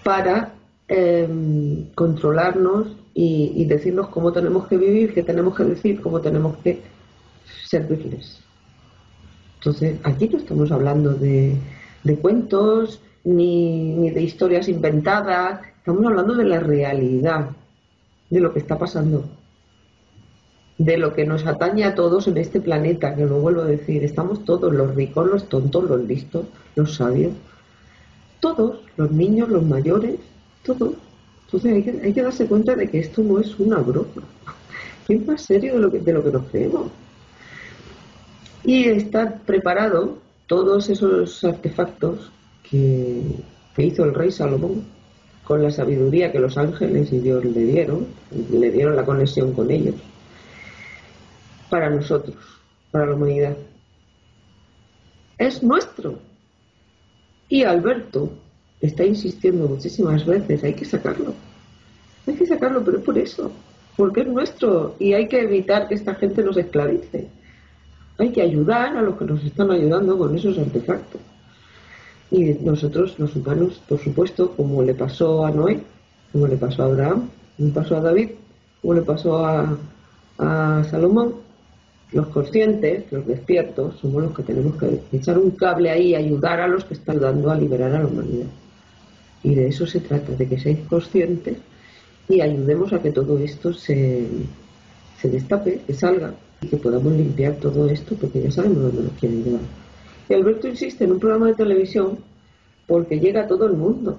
[0.02, 0.52] para
[0.88, 6.56] em, controlarnos y, y decirnos cómo tenemos que vivir, qué tenemos que decir, cómo tenemos
[6.58, 6.80] que
[7.66, 8.40] servirles.
[9.60, 11.54] Entonces, aquí no estamos hablando de,
[12.22, 17.50] cuentos ni, de historias inventadas, estamos hablando de la realidad,
[18.30, 19.22] de lo que está pasando,
[20.80, 24.02] de lo que nos atañe a todos en este planeta, que lo vuelvo a decir,
[24.02, 27.34] estamos todos, los ricos, los tontos, los listos, los sabios,
[28.40, 30.14] todos, los niños, los mayores,
[30.64, 30.94] todos.
[31.44, 34.22] Entonces hay que, hay que darse cuenta de que esto no es una broma,
[35.08, 36.90] es más serio de lo que, de lo que nos creemos.
[38.64, 40.16] Y está preparado
[40.46, 43.20] todos esos artefactos que,
[43.76, 44.84] hizo el rey Salomón
[45.44, 48.06] con la sabiduría que los ángeles y Dios le dieron,
[48.50, 49.94] le dieron la conexión con ellos,
[51.70, 52.36] para nosotros,
[52.90, 53.56] para la humanidad.
[55.38, 56.18] Es nuestro.
[57.48, 58.30] Y Alberto
[58.80, 61.34] está insistiendo muchísimas veces, hay que sacarlo.
[62.26, 63.50] Hay que sacarlo, pero es por eso,
[63.96, 67.28] porque es nuestro y hay que evitar que esta gente nos esclavice.
[68.18, 71.20] Hay que ayudar a los que nos están ayudando con esos artefactos.
[72.30, 75.80] Y nosotros, los humanos, por supuesto, como le pasó a Noé,
[76.32, 78.30] como le pasó a Abraham, como le pasó a David,
[78.80, 79.76] como le pasó a,
[80.38, 81.34] a Salomón,
[82.12, 86.60] los conscientes, los despiertos, somos los que tenemos que echar un cable ahí y ayudar
[86.60, 88.46] a los que están dando a liberar a la humanidad.
[89.42, 91.56] Y de eso se trata, de que seáis conscientes
[92.28, 94.26] y ayudemos a que todo esto se,
[95.20, 99.12] se destape, que salga y que podamos limpiar todo esto porque ya sabemos dónde nos
[99.12, 99.62] quieren llevar.
[100.28, 102.18] Y Alberto insiste en un programa de televisión
[102.86, 104.18] porque llega a todo el mundo.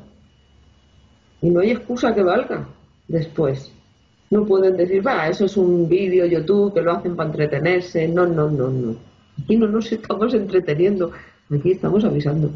[1.41, 2.67] Y no hay excusa que valga
[3.07, 3.71] después.
[4.31, 8.07] No pueden decir, va, eso es un vídeo YouTube que lo hacen para entretenerse.
[8.07, 8.95] No, no, no, no.
[9.43, 11.11] Aquí no nos estamos entreteniendo,
[11.49, 12.49] aquí estamos avisando.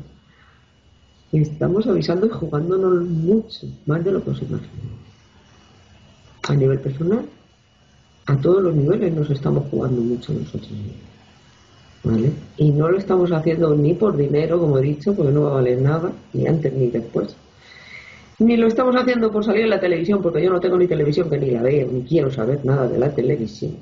[1.34, 4.42] Estamos avisando y jugándonos mucho, más de lo que os
[6.48, 7.26] A nivel personal,
[8.28, 10.72] a todos los niveles nos estamos jugando mucho nosotros.
[12.06, 12.32] ¿Vale?
[12.58, 15.54] Y no lo estamos haciendo ni por dinero, como he dicho, porque no va a
[15.56, 17.36] valer nada, ni antes ni después.
[18.40, 21.30] Ni lo estamos haciendo por salir en la televisión, porque yo no tengo ni televisión
[21.30, 23.78] que ni la veo, ni quiero saber nada de la televisión.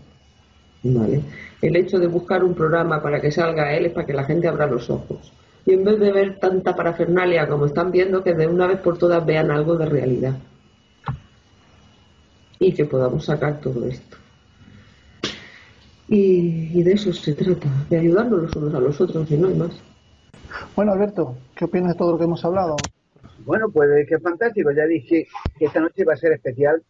[0.84, 1.22] ¿Vale?
[1.62, 4.48] El hecho de buscar un programa para que salga él es para que la gente
[4.48, 5.32] abra los ojos.
[5.66, 8.98] Y en vez de ver tanta parafernalia como están viendo, que de una vez por
[8.98, 10.36] todas vean algo de realidad.
[12.60, 14.18] Y que podamos sacar todo esto.
[16.10, 19.48] Y, y de eso se trata, de ayudarnos los unos a los otros y no
[19.48, 19.72] hay más.
[20.76, 22.92] Bueno, Alberto, ¿qué opinas de todo lo que hemos hablado?
[23.46, 24.72] Bueno, pues que fantástico.
[24.72, 25.28] Ya dije
[25.58, 26.82] que esta noche va a ser especial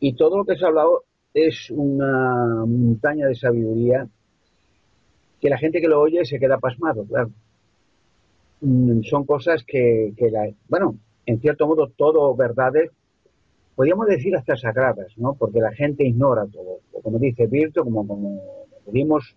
[0.00, 1.04] y todo lo que se ha hablado
[1.34, 4.08] es una montaña de sabiduría
[5.40, 7.30] que la gente que lo oye se queda pasmado, claro.
[8.62, 10.96] Mm, son cosas que, la, bueno,
[11.26, 12.90] en cierto modo todo verdades,
[13.74, 15.34] podríamos decir hasta sagradas, ¿no?
[15.34, 16.80] Porque la gente ignora todo.
[17.02, 18.40] Como dice Virto, como, como
[18.86, 19.36] vimos,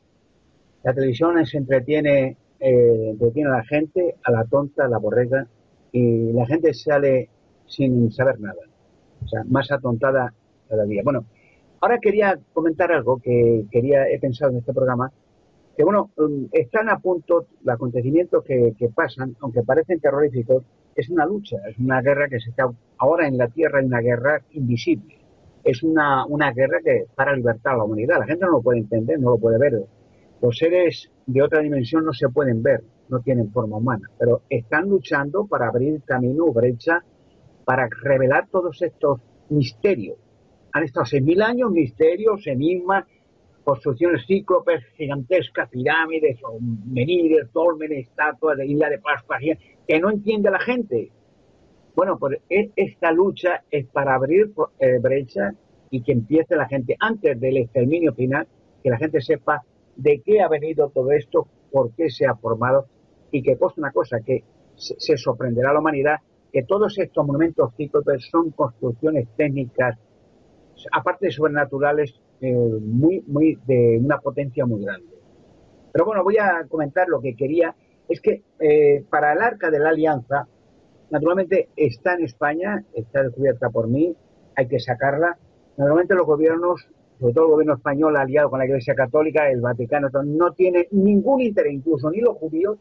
[0.83, 5.47] la televisión se entretiene, eh, entretiene a la gente, a la tonta, a la borrega,
[5.91, 7.29] y la gente sale
[7.65, 8.61] sin saber nada.
[9.23, 10.33] O sea, más atontada
[10.67, 11.01] cada día.
[11.03, 11.25] Bueno,
[11.81, 15.11] ahora quería comentar algo que quería, he pensado en este programa,
[15.75, 20.63] que bueno, um, están a punto, los acontecimientos que, pasan, aunque parecen terroríficos,
[20.95, 24.01] es una lucha, es una guerra que se está, ahora en la Tierra hay una
[24.01, 25.17] guerra invisible.
[25.63, 28.19] Es una, una guerra que para libertar a la humanidad.
[28.19, 29.83] La gente no lo puede entender, no lo puede ver.
[30.41, 34.88] Los seres de otra dimensión no se pueden ver, no tienen forma humana, pero están
[34.88, 37.03] luchando para abrir camino o brecha
[37.66, 40.18] para revelar todos estos misterios.
[40.74, 43.05] Han estado seis mil años, misterios, enigmas,
[43.64, 46.39] construcciones cíclopes gigantescas, pirámides,
[46.86, 49.38] menires, dólmenes, estatuas de Isla de Pascua,
[49.88, 51.12] que no entiende la gente.
[51.95, 55.53] Bueno, pues e, esta lucha es para abrir eh, brecha
[55.89, 58.47] y que empiece la gente, antes del exterminio final,
[58.84, 59.64] que la gente sepa
[59.95, 62.88] de qué ha venido todo esto, por qué se ha formado
[63.32, 64.43] y que cosa una cosa, que
[64.75, 66.17] se, sorprenderá a la humanidad
[66.51, 69.97] que todos estos monumentos cíclopes son construcciones técnicas,
[70.91, 75.19] aparte de sobrenaturales, eh, muy, muy, de una potencia muy grande.
[75.91, 77.75] Pero bueno, voy a comentar lo que quería.
[78.07, 80.47] Es que eh, para el arca de la alianza,
[81.11, 84.15] naturalmente está en España, está descubierta por mí,
[84.55, 85.38] hay que sacarla.
[85.77, 86.88] Normalmente los gobiernos,
[87.19, 91.41] sobre todo el gobierno español aliado con la Iglesia Católica, el Vaticano, no tiene ningún
[91.41, 92.77] interés, incluso ni los judíos,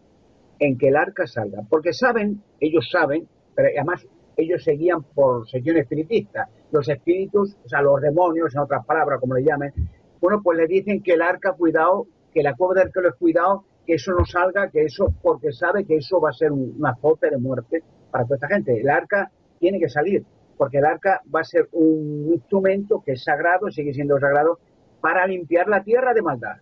[0.59, 4.06] en que el arca salga, porque saben, ellos saben, pero además
[4.36, 9.34] ellos seguían por sección espiritista, los espíritus, o sea, los demonios, en otras palabras, como
[9.34, 9.72] le llamen,
[10.20, 13.64] bueno, pues le dicen que el arca, cuidado, que la cueva del arca es cuidado,
[13.86, 17.30] que eso no salga, que eso, porque sabe que eso va a ser una azote
[17.30, 18.80] de muerte para toda esta gente.
[18.80, 20.24] El arca tiene que salir,
[20.56, 24.59] porque el arca va a ser un instrumento que es sagrado, sigue siendo sagrado,
[25.01, 26.57] para limpiar la tierra de maldad.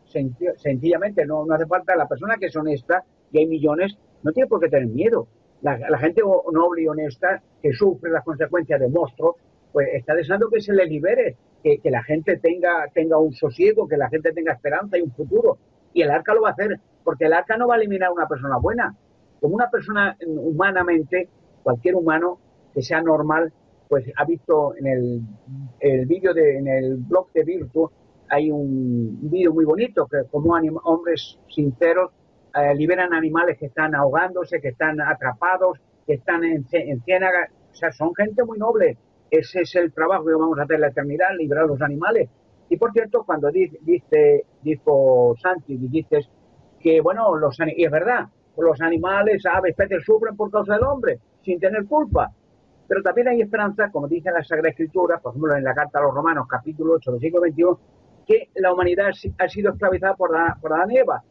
[0.56, 4.60] Sencillamente, no, hace falta la persona que es honesta, y hay millones, no tiene por
[4.60, 5.26] qué tener miedo.
[5.62, 6.22] La, gente
[6.52, 9.36] noble y honesta que sufre las consecuencias de monstruos,
[9.72, 13.96] pues está deseando que se le libere, que, la gente tenga, tenga un sosiego, que
[13.96, 15.58] la gente tenga esperanza y un futuro.
[15.92, 18.12] Y el arca lo va a hacer, porque el arca no va a eliminar a
[18.12, 18.94] una persona buena.
[19.40, 21.28] Como una persona mm, humanamente,
[21.62, 22.38] cualquier humano
[22.72, 23.52] que sea normal,
[23.88, 25.20] pues ha visto en el,
[25.80, 27.90] el vídeo de, en el blog de Virtu,
[28.28, 30.54] hay un vídeo muy bonito que como
[30.84, 32.10] hombres sinceros
[32.54, 37.48] eh, liberan animales que están ahogándose, que están atrapados, que están en, en ciénaga.
[37.72, 38.96] O sea, son gente muy noble.
[39.30, 42.30] Ese es el trabajo que vamos a hacer en la eternidad, liberar los animales.
[42.68, 46.20] Y por cierto, cuando dice, dijo Santi, dijiste
[46.80, 51.18] que, bueno, los y es verdad, los animales, aves, peces sufren por causa del hombre,
[51.44, 52.30] sin tener culpa.
[52.88, 56.02] Pero también hay esperanza, como dice la Sagrada Escritura, por ejemplo, en la Carta a
[56.02, 57.78] los Romanos, capítulo 8, versículo 21,
[58.26, 61.22] que la humanidad ha sido esclavizada por, la, por y Eva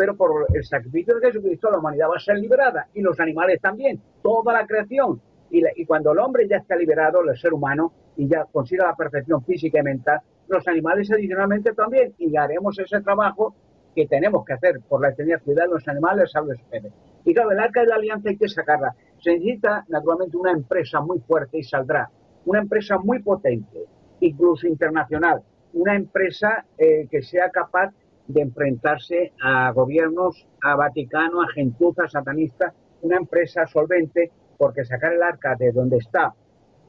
[0.00, 3.60] pero por el sacrificio de Jesucristo la humanidad va a ser liberada y los animales
[3.60, 5.20] también, toda la creación.
[5.50, 9.44] Y, cuando el hombre ya está liberado, el ser humano, y ya consiga la perfección
[9.44, 13.54] física y mental, los animales adicionalmente también, y haremos ese trabajo
[13.94, 16.94] que tenemos que hacer por la eternidad, cuidar los animales, salve ustedes.
[17.26, 18.94] Y claro, el arca de la alianza hay que sacarla.
[19.18, 22.08] Se necesita naturalmente una empresa muy fuerte y saldrá.
[22.46, 23.84] Una empresa muy potente,
[24.20, 25.42] incluso internacional.
[25.72, 27.92] Una empresa eh, que sea capaz
[28.26, 35.22] de enfrentarse a gobiernos, a Vaticano, a gentuza, satanistas, una empresa solvente, porque sacar el
[35.22, 36.34] arca de donde está,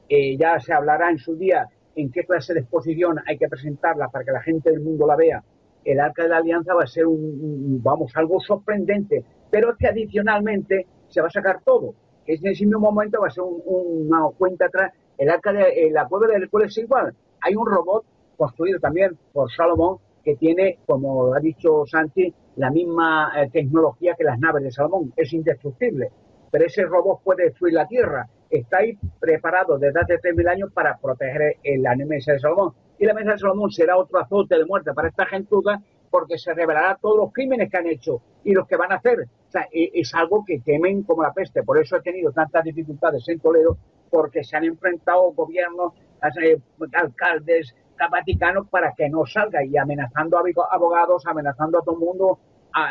[0.08, 1.66] eh, ya se hablará en su día
[1.96, 5.16] en qué clase de exposición hay que presentarla para que la gente del mundo la
[5.16, 5.42] vea.
[5.84, 9.88] El arca de la alianza va a ser un, vamos, algo sorprendente, pero es que
[9.88, 11.94] adicionalmente se va a sacar todo.
[12.24, 14.92] Que en ese mismo momento va a ser una cuenta atrás.
[15.18, 17.14] El arca de la cueva del cual es igual.
[17.40, 18.04] Hay un robot
[18.42, 24.24] construido también por Salomón que tiene, como ha dicho Santi, la misma eh, tecnología que
[24.24, 25.12] las naves de Salomón.
[25.16, 26.10] Es indestructible.
[26.50, 28.28] Pero ese robot puede destruir la Tierra.
[28.50, 32.72] Está ahí preparado desde hace 3.000 años para proteger la mesa de Salomón.
[32.98, 35.80] Y la mesa de Salomón será otro azote de muerte para esta gentuza
[36.10, 39.28] porque se revelará todos los crímenes que han hecho y los que van a hacer.
[39.72, 41.62] E, es algo que temen como la peste.
[41.62, 43.78] Por eso he tenido tantas dificultades en Toledo,
[44.10, 45.94] porque se han enfrentado gobiernos,
[46.42, 46.58] eh,
[46.92, 47.74] alcaldes,
[48.08, 52.38] Vaticano para que no salga y amenazando a abogados, amenazando a todo el mundo,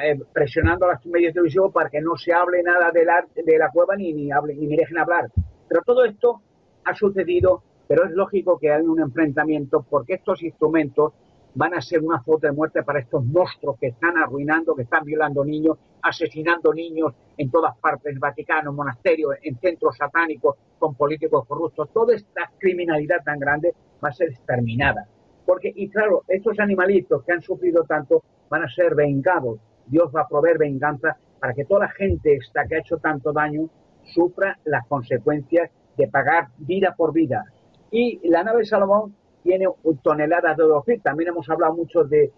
[0.03, 3.57] eh, presionando a los medios televisivos para que no se hable nada de la, de
[3.57, 5.29] la cueva ni, ni, hable, ni me dejen hablar.
[5.67, 6.41] Pero todo esto
[6.85, 11.13] ha sucedido, pero es lógico que haya un enfrentamiento porque estos instrumentos
[11.53, 15.03] van a ser una foto de muerte para estos monstruos que están arruinando, que están
[15.03, 21.89] violando niños, asesinando niños en todas partes, Vaticano, monasterios, en centros satánicos, con políticos corruptos.
[21.93, 23.73] Toda esta criminalidad tan grande
[24.03, 25.07] va a ser exterminada.
[25.45, 29.59] Porque, y claro, estos animalitos que han sufrido tanto van a ser vengados.
[29.87, 33.33] Dios va a proveer venganza para que toda la gente esta que ha hecho tanto
[33.33, 33.69] daño
[34.03, 37.45] sufra las consecuencias de pagar vida por vida.
[37.89, 39.67] Y la nave Salomón tiene
[40.03, 40.83] toneladas de oro.
[41.03, 42.31] También hemos hablado mucho de,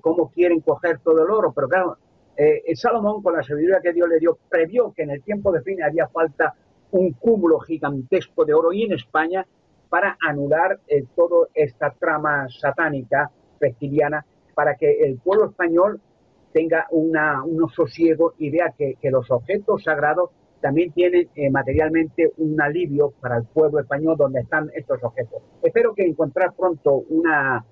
[0.00, 1.96] cómo quieren coger todo el oro, pero claro,
[2.36, 5.52] eh, el Salomón, con la sabiduría que Dios le dio, previó que en el tiempo
[5.52, 6.54] de fin haría falta
[6.92, 9.46] un cúmulo gigantesco de oro y en España
[9.88, 16.00] para anular eh, toda esta trama satánica reptiliana para que el pueblo español
[16.52, 20.30] tenga una, un sosiego y vea que los objetos sagrados
[20.62, 25.42] también tienen eh, materialmente un alivio para el pueblo español donde están estos objetos.
[25.62, 27.62] Espero que encontrar pronto una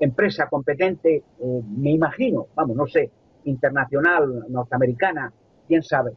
[0.00, 3.10] empresa competente, eh, me imagino, vamos, no sé,
[3.44, 5.32] internacional, norteamericana,
[5.68, 6.12] quién sabe.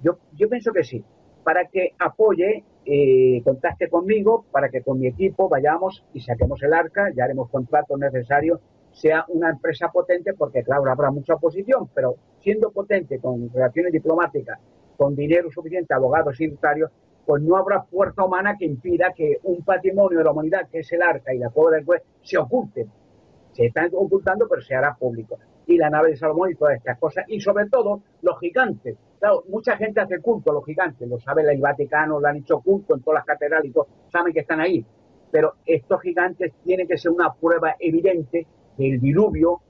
[0.00, 1.04] Yo, yo pienso que sí,
[1.42, 6.72] para que apoye, eh, contacte conmigo, para que con mi equipo vayamos y saquemos el
[6.72, 8.60] arca, ya haremos contratos necesarios,
[8.92, 14.58] sea una empresa potente, porque claro, habrá mucha oposición, pero siendo potente con relaciones diplomáticas
[14.98, 16.90] con dinero suficiente, abogados y notarios,
[17.24, 20.92] pues no habrá fuerza humana que impida que un patrimonio de la humanidad, que es
[20.92, 22.90] el arca y la cueva del juez, se oculten.
[23.52, 25.38] Se están ocultando, pero se hará público.
[25.66, 27.24] Y la nave de Salomón y todas estas cosas.
[27.28, 28.96] Y sobre todo, los gigantes.
[29.20, 32.60] Claro, mucha gente hace culto a los gigantes, lo sabe el Vaticano, lo han hecho
[32.60, 34.84] culto en todas las catedrales y todo, saben que están ahí.
[35.30, 38.46] Pero estos gigantes tienen que ser una prueba evidente
[38.76, 39.60] del diluvio,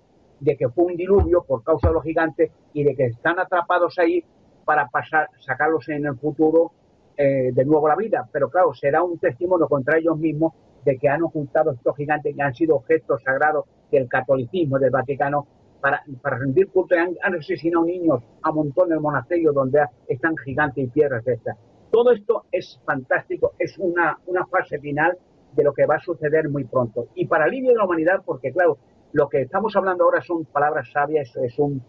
[0.40, 3.98] de que fue un diluvio por causa de los gigantes y de que están atrapados
[3.98, 4.24] ahí
[4.68, 6.72] para pasar, sacarlos en el futuro
[7.16, 8.28] eh, de nuevo la vida.
[8.30, 10.52] Pero claro, será un testimonio contra ellos mismos
[10.84, 15.46] de que han ocultado estos gigantes que han sido objetos sagrados del catolicismo del Vaticano
[15.80, 20.84] para, rendir culto y han, asesinado niños a montón en el monasterio donde están gigantes
[20.84, 21.56] y piedras de estas.
[21.90, 25.16] Todo esto es fantástico, es una, una fase final
[25.54, 27.06] de lo que va a suceder muy pronto.
[27.14, 28.76] Y para alivio de la humanidad, porque claro,
[29.12, 31.82] lo que estamos hablando ahora son palabras sabias, es un,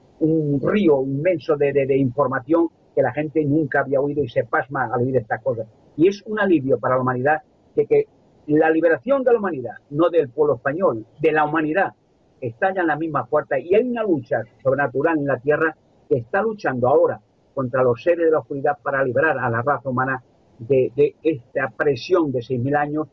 [0.61, 5.15] río inmenso de, información que la gente nunca había oído y se pasma al oír
[5.17, 5.67] estas cosas.
[5.95, 7.41] Y es un alivio para la humanidad
[7.75, 8.05] de que
[8.47, 11.93] la liberación de la humanidad, no del pueblo español, de la humanidad,
[12.41, 15.75] está ya en la misma puerta y hay una lucha sobrenatural en la tierra
[16.07, 17.19] que está luchando ahora
[17.53, 20.23] contra los seres de la oscuridad para liberar a la raza humana
[20.57, 23.07] de, de esta presión de 6.000 años,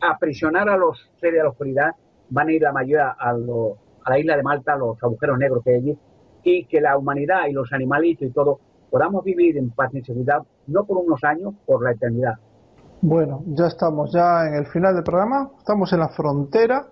[0.00, 1.94] aprisionar a los seres de la oscuridad,
[2.34, 5.76] van a ir la mayoría a, la isla de Malta, los agujeros negros que hay
[5.76, 5.98] allí,
[6.42, 8.58] y que la humanidad y los animalitos y todo
[8.90, 12.34] podamos vivir en paz y seguridad, no por unos años, por la eternidad.
[13.00, 16.86] Bueno, ya estamos ya en el final del programa, estamos en la frontera,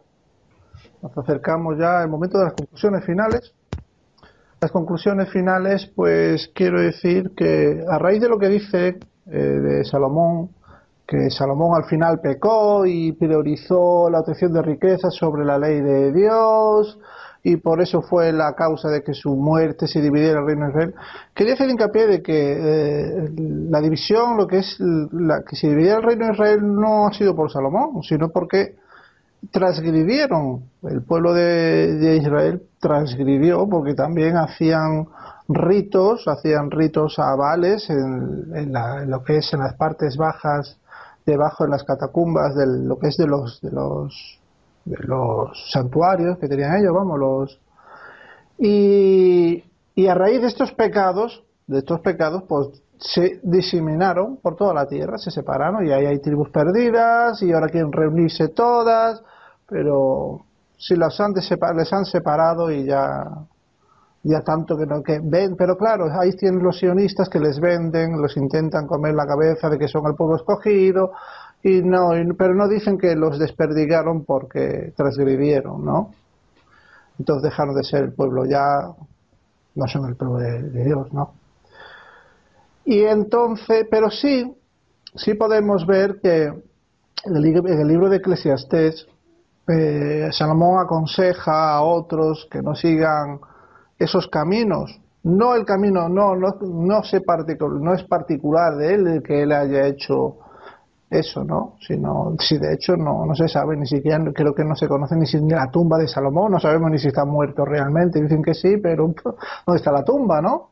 [1.02, 3.54] nos acercamos ya al momento de las conclusiones finales.
[4.60, 9.84] Las conclusiones finales, pues quiero decir que a raíz de lo que dice eh, de
[9.84, 10.50] Salomón,
[11.06, 16.12] que Salomón al final pecó y priorizó la obtención de riquezas sobre la ley de
[16.12, 16.98] Dios,
[17.44, 20.70] y por eso fue la causa de que su muerte se dividiera el reino de
[20.70, 20.94] Israel.
[21.34, 23.30] Quería hacer hincapié de que eh,
[23.68, 27.12] la división, lo que es la que se dividiera el reino de Israel no ha
[27.12, 28.76] sido por Salomón, sino porque
[29.50, 35.08] transgridieron, el pueblo de, Israel transgridió porque también hacían
[35.48, 40.78] ritos, hacían ritos a en, en, lo que es en las partes bajas,
[41.26, 44.40] debajo de las catacumbas de lo que es de los, de los
[44.84, 47.60] de los santuarios que tenían ellos, vamos, los
[48.58, 52.68] Y, y a raíz de estos pecados, de estos pecados, pues
[52.98, 57.68] se diseminaron por toda la tierra, se separaron y ahí hay tribus perdidas y ahora
[57.68, 59.22] quieren reunirse todas,
[59.68, 60.40] pero
[60.78, 63.24] si las han les han separado y ya
[64.22, 68.20] ya tanto que no que ven, pero claro, ahí tienen los sionistas que les venden,
[68.20, 71.12] los intentan comer la cabeza de que son el pueblo escogido
[71.62, 76.10] y no, pero no dicen que los desperdigaron porque transgredieron, ¿no?
[77.18, 78.92] Entonces dejaron de ser el pueblo ya
[79.74, 81.34] no son el pueblo de Dios, ¿no?
[82.84, 84.54] Y entonces, pero sí,
[85.14, 86.44] sí podemos ver que
[87.24, 89.06] en el, libro de Eclesiastés,
[89.68, 93.38] eh, Salomón aconseja a otros que no sigan
[94.02, 95.00] esos caminos.
[95.24, 97.20] No el camino, no, no, no, se
[97.80, 100.38] no es particular de él que él haya hecho
[101.12, 101.74] eso, ¿no?
[101.86, 105.14] Sino, si de hecho no, no se sabe, ni siquiera, creo que no se conoce
[105.14, 108.54] ni siquiera la tumba de Salomón, no sabemos ni si está muerto realmente, dicen que
[108.54, 109.04] sí, pero
[109.66, 110.70] ¿dónde está la tumba, no?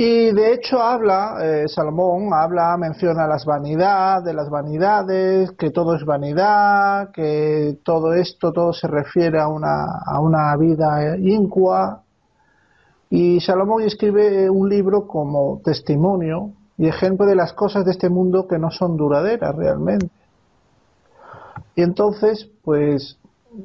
[0.00, 5.96] Y de hecho habla, eh, Salomón habla, menciona las vanidades, de las vanidades, que todo
[5.96, 12.04] es vanidad, que todo esto, todo se refiere a una, a una vida incua.
[13.10, 18.46] Y Salomón escribe un libro como testimonio y ejemplo de las cosas de este mundo
[18.46, 20.10] que no son duraderas realmente.
[21.74, 23.18] Y entonces, pues,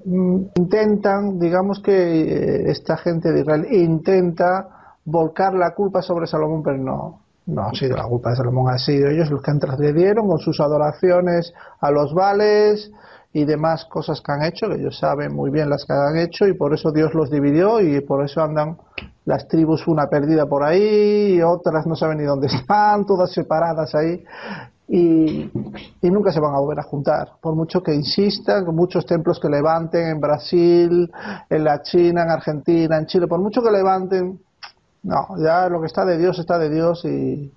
[0.04, 6.64] mm, intentan, digamos que eh, esta gente de Israel intenta volcar la culpa sobre Salomón,
[6.64, 9.60] pero no, no ha sido la culpa de Salomón, ha sido ellos los que han
[9.60, 12.92] transgredieron con sus adoraciones a los vales
[13.34, 16.48] y demás cosas que han hecho, que ellos saben muy bien las que han hecho
[16.48, 18.78] y por eso Dios los dividió y por eso andan
[19.26, 23.94] las tribus una perdida por ahí y otras no saben ni dónde están, todas separadas
[23.96, 24.24] ahí
[24.88, 25.50] y,
[26.02, 29.50] y, nunca se van a volver a juntar, por mucho que insistan, muchos templos que
[29.50, 31.10] levanten en Brasil,
[31.50, 34.40] en la China, en Argentina, en Chile, por mucho que levanten,
[35.04, 37.52] no, ya lo que está de Dios está de Dios y,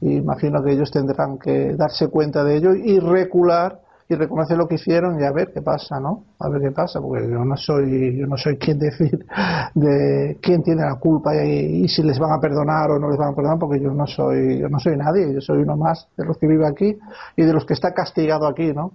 [0.00, 4.76] imagino que ellos tendrán que darse cuenta de ello y recular y reconocer lo que
[4.76, 6.24] hicieron y a ver qué pasa, ¿no?
[6.38, 9.26] A ver qué pasa, porque yo no soy yo no soy quien decir
[9.74, 13.32] de quién tiene la culpa y, si les van a perdonar o no les van
[13.32, 16.24] a perdonar, porque yo no soy yo no soy nadie, yo soy uno más de
[16.24, 16.96] los que vive aquí
[17.36, 18.92] y de los que está castigado aquí, ¿no?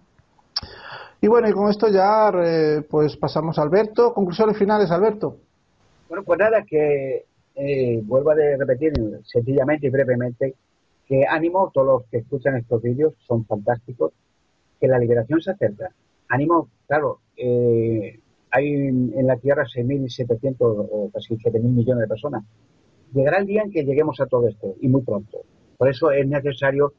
[1.19, 2.31] Y bueno, y con esto ya
[2.89, 4.13] pues pasamos a Alberto.
[4.13, 5.37] Conclusiones finales, Alberto.
[6.09, 7.25] Bueno, pues nada, que
[7.55, 8.93] eh, vuelvo a repetir
[9.23, 10.55] sencillamente y brevemente
[11.05, 14.13] que ánimo todos los que escuchan estos vídeos, son fantásticos,
[14.79, 15.91] que la liberación se acerca.
[16.29, 18.19] Ánimo, claro, eh,
[18.51, 22.43] hay en la Tierra 6.700 o casi 7.000 millones de personas.
[23.13, 25.39] Llegará el día en que lleguemos a todo esto, y muy pronto.
[25.77, 26.93] Por eso es necesario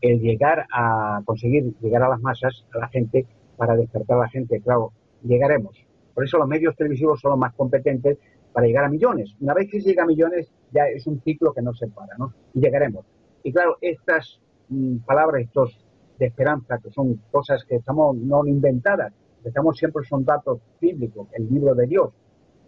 [0.00, 3.26] el llegar a conseguir llegar a las masas, a la gente,
[3.56, 4.60] para despertar a la gente.
[4.60, 4.92] Claro,
[5.22, 5.76] llegaremos.
[6.14, 8.18] Por eso los medios televisivos son los más competentes
[8.52, 9.34] para llegar a millones.
[9.40, 12.16] Una vez que se llega a millones, ya es un ciclo que no se para,
[12.18, 12.32] ¿no?
[12.54, 13.04] Y llegaremos.
[13.42, 15.78] Y claro, estas mm, palabras, estos
[16.18, 19.12] de esperanza, que son cosas que estamos no inventadas,
[19.42, 22.10] que estamos siempre son datos bíblicos, el libro de Dios,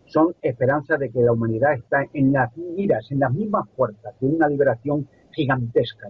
[0.06, 4.27] son esperanzas de que la humanidad está en las miras, en las mismas puertas de
[4.27, 6.09] una liberación gigantesca.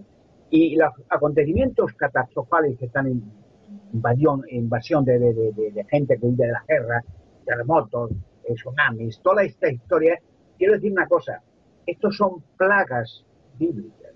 [0.49, 3.23] Y los acontecimientos catastrofales que están en
[4.49, 7.03] invasión, de, de gente que huye de la guerra,
[7.45, 8.11] terremotos,
[8.53, 10.19] tsunamis, toda esta historia,
[10.57, 11.41] quiero decir una cosa,
[11.85, 13.25] estos son plagas
[13.57, 14.11] bíblicas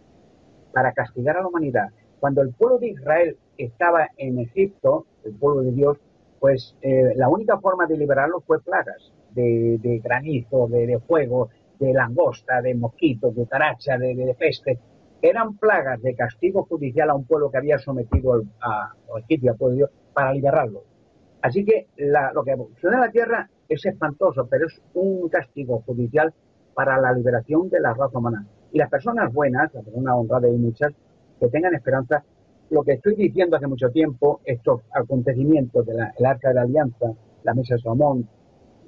[0.74, 1.90] para castigar a la humanidad.
[2.20, 5.98] Cuando el pueblo de Israel estaba en Egipto, el pueblo de Dios,
[6.40, 11.50] pues eh, la única forma de liberarlo fue plagas de, granizo, de, fuego,
[11.80, 14.80] de langosta, de mosquitos, de taracha, de, peste.
[15.22, 19.72] Eran plagas de castigo judicial a un pueblo que había sometido a, Egipto, al pueblo
[19.72, 20.84] de Dios, para liberarlo.
[21.42, 26.34] Así que lo que evoluciona la tierra es espantoso, pero es un castigo judicial
[26.74, 28.46] para la liberación de la raza humana.
[28.72, 30.94] Y las personas buenas, las personas honradas y muchas,
[31.40, 32.24] que tengan esperanza,
[32.70, 37.14] lo que estoy diciendo hace mucho tiempo, estos acontecimientos del Arca de la Alianza,
[37.44, 38.28] la Mesa de Salomón,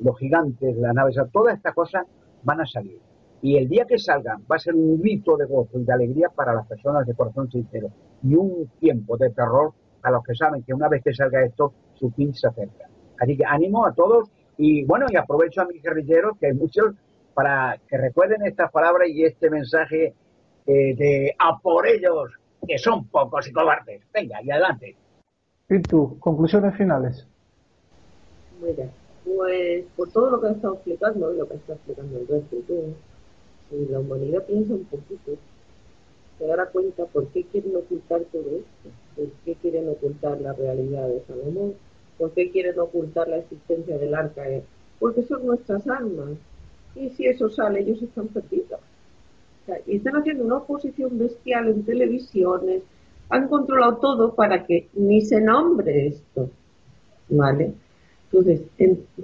[0.01, 2.05] los gigantes, las naves, todas estas cosas
[2.43, 2.99] van a salir.
[3.41, 6.29] Y el día que salgan va a ser un grito de gozo y de alegría
[6.29, 7.89] para las personas de corazón sincero.
[8.23, 11.73] Y un tiempo de terror a los que saben que una vez que salga esto,
[11.95, 12.87] su fin se acerca.
[13.19, 14.29] Así que ánimo a todos
[14.61, 16.93] y bueno, y aprovecho a mis guerrilleros, que hay muchos,
[17.33, 20.13] para que recuerden estas palabras y este mensaje
[20.67, 22.31] eh, de a por ellos,
[22.67, 24.03] que son pocos y cobardes.
[24.13, 24.95] Venga, y adelante.
[25.67, 26.15] ¿Y tú?
[26.19, 27.25] ¿Conclusiones finales?
[28.61, 28.87] Mira,
[29.25, 32.57] pues por todo lo que has estado explicando y lo que está explicando el resto,
[33.71, 35.31] si la humanidad piensa un poquito,
[36.37, 41.07] se dará cuenta por qué quieren ocultar todo esto, por qué quieren ocultar la realidad
[41.07, 41.73] de Salomón,
[42.21, 44.43] ¿Por qué quieren ocultar la existencia del arca
[44.99, 46.37] porque son nuestras almas.
[46.95, 48.79] Y si eso sale, ellos están perdidos.
[49.87, 52.83] y están haciendo una oposición bestial en televisiones,
[53.29, 56.51] han controlado todo para que ni se nombre esto.
[57.27, 57.73] ¿Vale?
[58.33, 58.61] Entonces,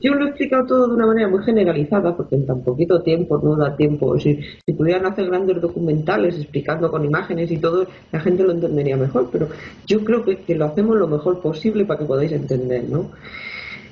[0.01, 3.39] yo lo he explicado todo de una manera muy generalizada, porque en tan poquito tiempo
[3.41, 4.19] no da tiempo.
[4.19, 8.97] Si, si pudieran hacer grandes documentales explicando con imágenes y todo, la gente lo entendería
[8.97, 9.47] mejor, pero
[9.85, 13.11] yo creo que, que lo hacemos lo mejor posible para que podáis entender, ¿no?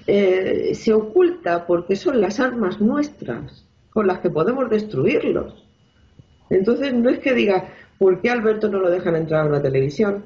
[0.05, 5.63] Eh, se oculta porque son las armas nuestras con las que podemos destruirlos.
[6.49, 10.25] Entonces, no es que diga, ¿por qué Alberto no lo dejan entrar a una televisión?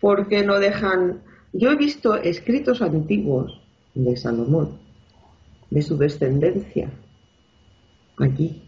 [0.00, 1.22] ¿Por qué no dejan.?
[1.52, 3.61] Yo he visto escritos antiguos
[3.94, 4.78] de Salomón,
[5.70, 6.90] de su descendencia,
[8.18, 8.62] aquí.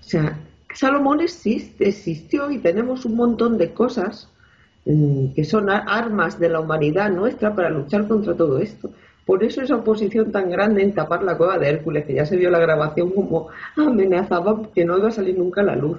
[0.00, 0.38] O sea,
[0.74, 4.28] Salomón existe, existió y tenemos un montón de cosas
[4.84, 8.90] mm, que son armas de la humanidad nuestra para luchar contra todo esto.
[9.26, 12.36] Por eso esa oposición tan grande en tapar la cueva de Hércules, que ya se
[12.36, 15.98] vio la grabación como amenazaba que no iba a salir nunca a la luz.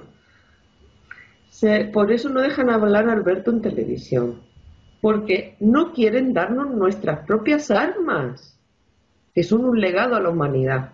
[1.92, 4.49] por eso no dejan hablar a Alberto en televisión
[5.00, 8.58] porque no quieren darnos nuestras propias armas,
[9.34, 10.92] que son un legado a la humanidad.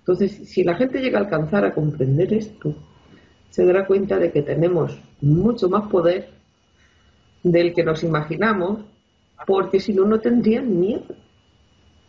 [0.00, 2.74] Entonces, si la gente llega a alcanzar a comprender esto,
[3.50, 6.30] se dará cuenta de que tenemos mucho más poder
[7.42, 8.80] del que nos imaginamos,
[9.46, 11.14] porque si no, no tendrían miedo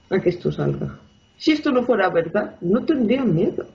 [0.10, 0.99] a que esto salga.
[1.38, 3.66] Si esto no fuera verdad, no tendrían miedo.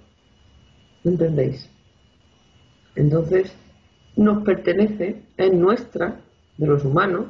[1.05, 1.69] ¿Entendéis?
[2.95, 3.55] Entonces,
[4.16, 6.20] nos pertenece, es nuestra,
[6.57, 7.27] de los humanos,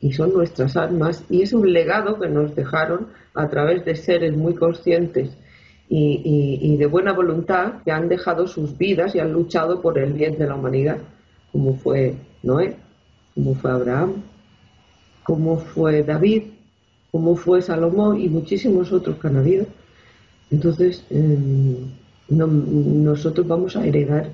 [0.00, 4.34] y son nuestras almas y es un legado que nos dejaron a través de seres
[4.36, 5.30] muy conscientes
[5.92, 10.38] y, de buena voluntad que han dejado sus vidas y han luchado por el bien
[10.38, 10.98] de la humanidad,
[11.50, 12.14] como fue
[12.44, 12.76] Noé,
[13.34, 14.22] como fue Abraham,
[15.24, 16.44] como fue David,
[17.10, 19.66] como fue Salomón y muchísimos otros que han habido.
[20.52, 21.90] Entonces, em,
[22.28, 24.30] nosotros vamos a heredar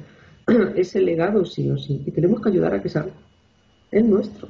[0.76, 3.14] ese legado sí o sí y tenemos que ayudar a que salga.
[3.90, 4.48] Es nuestro.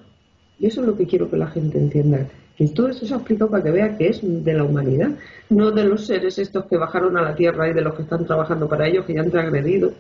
[0.59, 2.27] Y eso es lo que quiero que la gente entienda.
[2.57, 5.11] Que todo eso se ha explicado para que vea que es de la humanidad,
[5.51, 8.25] no de los seres estos que bajaron a la tierra y de los que están
[8.25, 9.93] trabajando para ellos, que ya han transgredido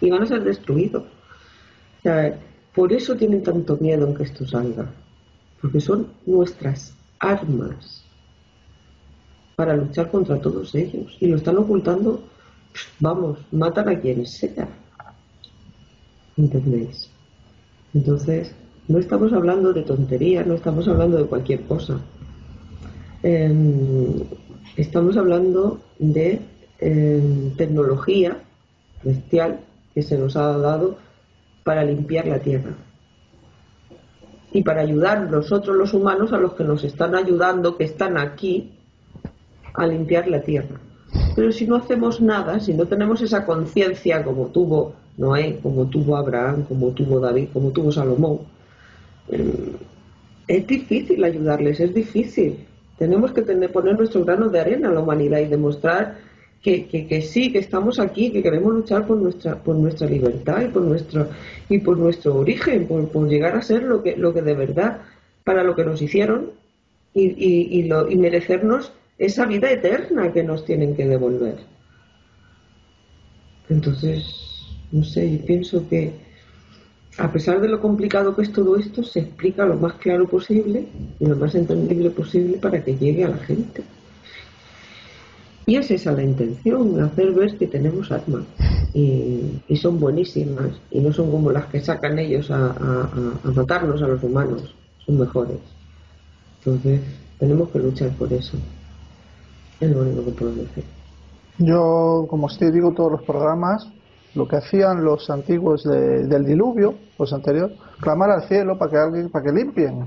[0.00, 1.04] y van a ser destruidos.
[2.74, 4.86] Por eso tienen tanto miedo en que esto salga,
[5.60, 8.04] porque son nuestras armas
[9.54, 12.22] para luchar contra todos ellos y lo están ocultando,
[13.00, 14.68] vamos, matan a quien sea.
[16.36, 17.10] ¿Entendéis?
[17.94, 18.54] Entonces,
[18.88, 22.00] no estamos hablando de tonterías, no estamos hablando de cualquier cosa.
[23.22, 24.24] Em,
[24.76, 26.40] estamos hablando de
[26.80, 28.38] em, tecnología
[29.02, 29.60] bestial
[29.94, 30.96] que se nos ha dado
[31.64, 32.72] para limpiar la tierra
[34.52, 38.72] y para ayudar nosotros los humanos a los que nos están ayudando, que están aquí,
[39.74, 40.80] a limpiar la tierra.
[41.36, 46.16] Pero si no hacemos nada, si no tenemos esa conciencia como tuvo Noé, como tuvo
[46.16, 48.40] Abraham, como tuvo David, como tuvo Salomón,
[49.30, 52.66] es difícil ayudarles, es difícil.
[52.98, 56.16] Tenemos que tener, poner nuestro grano de arena a la humanidad y demostrar
[56.62, 60.68] que, que, sí, que estamos aquí, que queremos luchar por nuestra, por nuestra libertad y
[60.68, 61.28] por nuestro,
[61.68, 65.02] y por nuestro origen, por, llegar a ser lo que, lo que de verdad,
[65.44, 66.50] para lo que nos hicieron
[67.14, 71.56] y, y, y, lo, y merecernos esa vida eterna que nos tienen que devolver.
[73.68, 74.24] Entonces,
[74.90, 76.12] no sé, yo pienso que,
[77.18, 80.86] a pesar de lo complicado que es todo esto, se explica lo más claro posible
[81.18, 83.82] y lo más entendible posible para que llegue a la gente.
[85.66, 88.44] Y es esa la intención, hacer ver que tenemos armas
[88.94, 94.06] y, son buenísimas y no son como las que sacan ellos a, a, matarnos a
[94.06, 94.74] los humanos,
[95.04, 95.58] son mejores.
[96.60, 97.00] Entonces,
[97.38, 98.56] tenemos que luchar por eso.
[99.80, 100.84] Es lo único que puedo decir.
[101.58, 103.88] Yo, como os digo, todos los programas,
[104.34, 109.30] lo que hacían los antiguos del diluvio, los anteriores, clamar al cielo para que alguien,
[109.30, 110.06] para que limpien.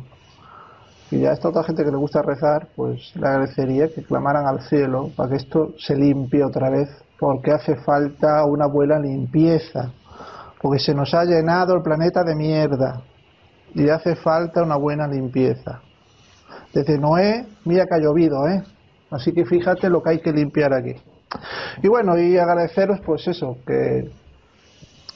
[1.10, 4.62] Y ya esta otra gente que le gusta rezar, pues le agradecería que clamaran al
[4.62, 6.90] cielo para que esto se limpie otra vez,
[7.20, 9.92] porque hace falta una buena limpieza,
[10.62, 13.02] porque se nos ha llenado el planeta de mierda
[13.74, 15.82] y hace falta una buena limpieza.
[16.74, 18.64] Desde Noé, mira que ha llovido, ¿eh?
[19.10, 20.96] Así que fíjate lo que hay que limpiar aquí.
[21.82, 24.12] Y bueno, y agradeceros pues eso, que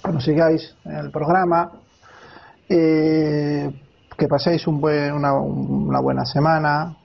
[0.01, 1.71] cuando sigáis en el programa,
[2.69, 3.69] eh,
[4.17, 6.95] que paséis un buen, una, una, buena semana.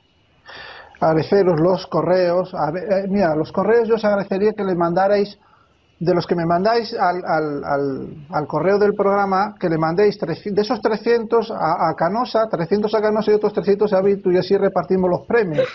[1.00, 2.52] Agradeceros los correos.
[2.54, 5.38] Eh, mira, los correos yo os agradecería que le mandarais,
[5.98, 10.62] de los que me mandáis al, al, al, correo del programa, que le mandéis de
[10.62, 15.10] esos 300 a, Canosa, 300 a Canosa y otros 300 a Virtu y así repartimos
[15.10, 15.68] los premios.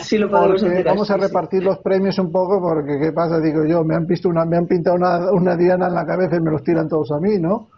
[0.00, 3.40] Sí lo podemos hacer Vamos a repartir los premios un poco porque, ¿qué pasa?
[3.40, 6.36] Digo yo, me han, visto una, me han pintado una, una diana en la cabeza
[6.36, 7.68] y me los tiran todos a mí, ¿no?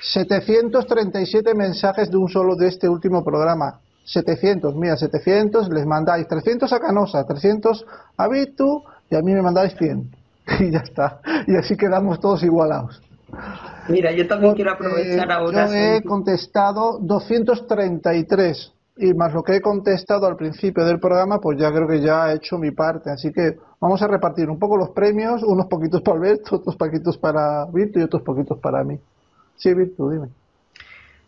[0.00, 3.80] 737 mensajes de un solo de este último programa.
[4.04, 7.86] 700, mira, 700, les mandáis 300 a Canosa, 300
[8.16, 10.10] a Vitu y a mí me mandáis 100.
[10.60, 11.20] Y ya está.
[11.46, 13.02] Y así quedamos todos igualados.
[13.88, 15.66] Mira, yo también quiero aprovechar ahora.
[15.66, 21.58] Yo he contestado 233 y más lo que he contestado al principio del programa, pues
[21.58, 23.10] ya creo que ya he hecho mi parte.
[23.10, 27.18] Así que vamos a repartir un poco los premios, unos poquitos para Alberto, otros poquitos
[27.18, 28.98] para Virtu y otros poquitos para mí.
[29.56, 30.28] Sí, Virtu, dime.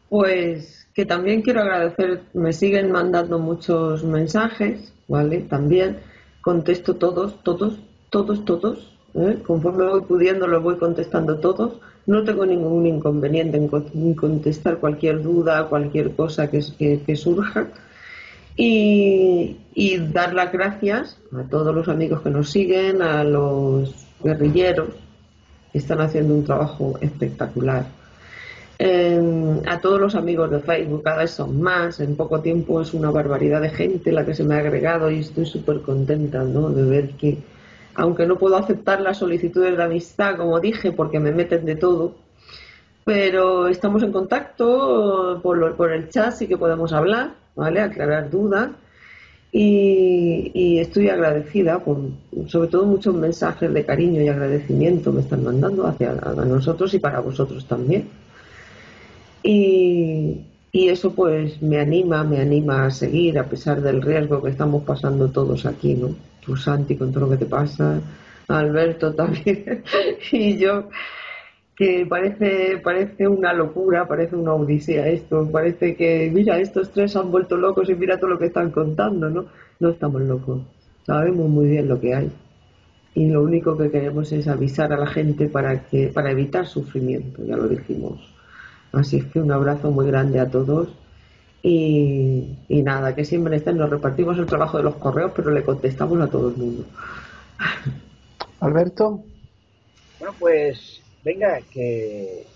[0.08, 5.40] Pues que también quiero agradecer, me siguen mandando muchos mensajes, ¿vale?
[5.40, 5.98] También
[6.40, 7.80] contesto todos, todos,
[8.10, 8.96] todos, todos.
[9.14, 9.42] ¿eh?
[9.44, 11.80] Conforme voy pudiendo, los voy contestando todos.
[12.06, 16.62] No tengo ningún inconveniente en contestar cualquier duda, cualquier cosa que,
[17.16, 17.66] surja.
[18.56, 19.56] Y,
[20.12, 24.88] dar las gracias a todos los amigos que nos siguen, a los guerrilleros
[25.72, 27.86] que están haciendo un trabajo espectacular.
[28.78, 33.10] a todos los amigos de Facebook, cada vez son más, en poco tiempo es una
[33.10, 36.70] barbaridad de gente la que se me ha agregado y estoy súper contenta ¿no?
[36.70, 37.38] de ver que,
[37.96, 42.14] aunque no puedo aceptar las solicitudes de amistad, como dije, porque me meten de todo,
[43.04, 47.80] pero estamos en contacto por, por el chat, sí que podemos hablar, ¿vale?
[47.80, 48.70] Aclarar dudas.
[49.52, 51.98] Y, estoy agradecida por,
[52.48, 57.20] sobre todo, muchos mensajes de cariño y agradecimiento me están mandando hacia nosotros y para
[57.20, 58.08] vosotros también.
[59.42, 64.50] Y, y eso pues me anima, me anima a seguir a pesar del riesgo que
[64.50, 66.14] estamos pasando todos aquí, ¿no?
[66.46, 68.00] tú Santi con todo lo que te pasa,
[68.48, 69.82] Alberto también,
[70.32, 70.88] y yo,
[71.74, 77.30] que parece, parece una locura, parece una odisea esto, parece que, mira, estos tres han
[77.30, 79.46] vuelto locos y mira todo lo que están contando, ¿no?
[79.80, 80.62] No estamos locos,
[81.04, 82.30] sabemos muy bien lo que hay.
[83.14, 87.42] Y lo único que queremos es avisar a la gente para, que, para evitar sufrimiento,
[87.44, 88.35] ya lo dijimos.
[88.96, 90.88] Así es que un abrazo muy grande a todos
[91.62, 96.20] y, nada, que siempre estén, nos repartimos el trabajo de los correos, pero le contestamos
[96.20, 96.84] a todo el mundo.
[98.60, 99.22] Alberto.
[100.18, 102.46] Bueno, pues venga, que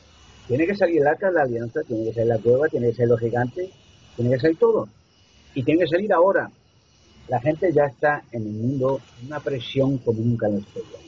[0.46, 2.94] tiene que salir el arca de la alianza, tiene que salir la cueva, tiene que
[2.94, 3.70] salir los gigantes,
[4.16, 4.88] tiene que salir todo.
[5.54, 6.50] Y tiene que salir ahora.
[7.28, 10.98] La gente ya está en el mundo una presión como nunca en la historia.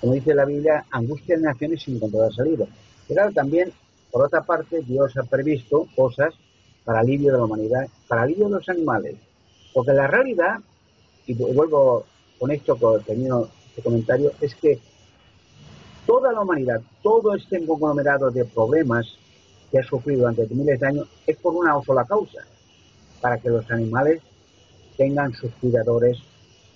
[0.00, 2.66] Como dice la Biblia, angustia en naciones sin encontrar salida.
[3.08, 3.72] Pero también,
[4.14, 6.32] por otra parte, Dios ha previsto cosas
[6.84, 9.16] para alivio de la humanidad, para alivio de los animales.
[9.72, 10.60] Porque la realidad,
[11.26, 12.04] y vuelvo
[12.38, 14.78] con esto que termino este comentario, es que
[16.06, 19.18] toda la humanidad, todo este conglomerado de problemas
[19.72, 22.38] que ha sufrido durante miles de años es por una sola causa,
[23.20, 24.22] para que los animales
[24.96, 26.18] tengan sus cuidadores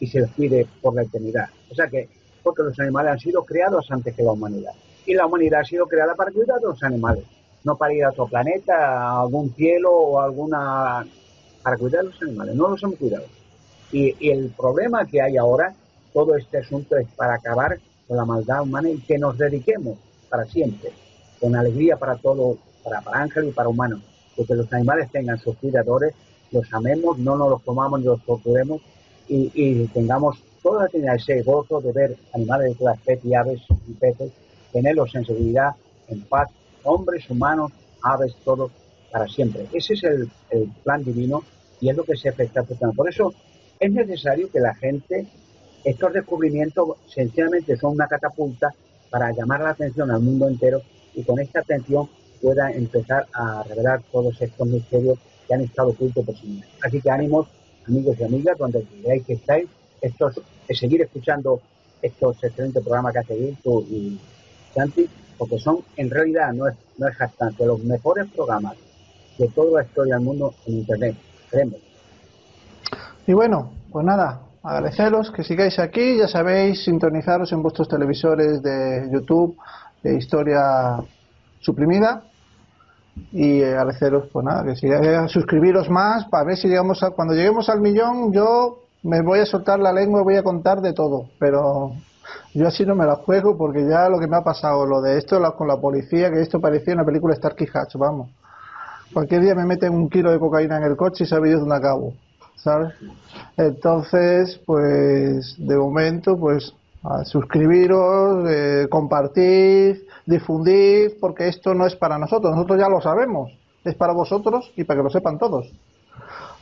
[0.00, 1.50] y se les cuide por la eternidad.
[1.70, 2.08] O sea que,
[2.42, 4.72] porque los animales han sido creados antes que la humanidad.
[5.08, 7.24] Y la humanidad ha sido creada para cuidar a los animales
[7.64, 11.06] no para ir a otro planeta, a algún cielo o alguna...
[11.62, 13.24] para cuidar a los animales, no los hemos cuidado.
[13.92, 15.74] Y, el problema que hay ahora,
[16.12, 19.98] todo este asunto es para acabar con la maldad humana y que nos dediquemos
[20.28, 20.90] para siempre,
[21.40, 24.00] con alegría para todo, para, para ángeles y para humanos,
[24.36, 26.14] porque los animales tengan sus cuidadores,
[26.50, 28.80] los amemos, no nos los tomamos ni los torturemos
[29.28, 34.32] y, tengamos toda la ese gozo de ver animales de todas especies, aves y peces,
[34.72, 35.70] tenerlos en seguridad,
[36.08, 36.48] en paz
[36.84, 37.72] hombres, humanos,
[38.02, 38.70] aves, todo,
[39.10, 39.66] para siempre.
[39.72, 40.28] Ese es el,
[40.82, 41.42] plan divino
[41.80, 42.62] y es lo que se está.
[42.62, 43.32] Por eso
[43.78, 45.26] es necesario que la gente,
[45.84, 48.74] estos descubrimientos sencillamente son una catapulta
[49.10, 50.82] para llamar la atención al mundo entero
[51.14, 52.08] y con esta atención
[52.42, 57.10] pueda empezar a revelar todos estos misterios que han estado ocultos por sí Así que
[57.10, 57.48] ánimos,
[57.86, 59.66] amigos y amigas, donde veáis que estáis,
[60.00, 61.60] estos, seguir escuchando
[62.02, 64.18] estos excelentes programas que hace tú y
[65.36, 67.16] Porque son, en realidad, no es, no es
[67.60, 68.76] los mejores programas
[69.38, 71.16] de toda la historia del mundo en Internet,
[71.50, 71.76] créeme.
[73.26, 79.08] Y bueno, pues nada, agradeceros que sigáis aquí, ya sabéis, sintonizaros en vuestros televisores de
[79.12, 79.56] YouTube
[80.02, 80.96] de Historia
[81.60, 82.22] Suprimida
[83.32, 87.68] y agradeceros, pues nada, que sigáis, suscribiros más para ver si llegamos a, cuando lleguemos
[87.68, 91.26] al millón, yo me voy a soltar la lengua y voy a contar de todo,
[91.38, 91.92] pero
[92.54, 95.18] yo así no me la juego porque ya lo que me ha pasado, lo de
[95.18, 98.30] esto con la policía, que esto parecía una película Starkey Hatch, vamos.
[99.12, 101.76] Cualquier día me meten un kilo de cocaína en el coche y sabe Dios dónde
[101.76, 102.14] acabo,
[102.56, 102.92] ¿sabes?
[103.56, 112.18] Entonces, pues, de momento, pues, a suscribiros, eh, compartir, difundir, porque esto no es para
[112.18, 113.50] nosotros, nosotros ya lo sabemos,
[113.84, 115.72] es para vosotros y para que lo sepan todos.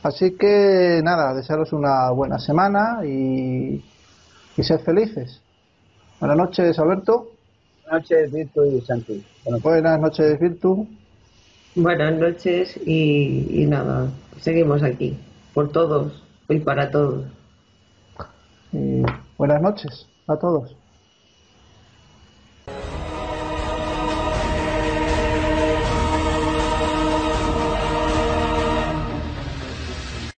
[0.03, 3.83] Así que nada, desearos una buena semana y,
[4.55, 5.41] y ser felices.
[6.19, 7.31] Buenas noches, Alberto.
[7.83, 9.23] Buenas noches, Virtu y Santi.
[9.61, 10.87] Buenas noches, Virtu.
[11.75, 14.09] Buenas noches y, y nada,
[14.41, 15.15] seguimos aquí,
[15.53, 17.25] por todos y para todos.
[18.73, 19.03] Y
[19.37, 20.75] buenas noches a todos.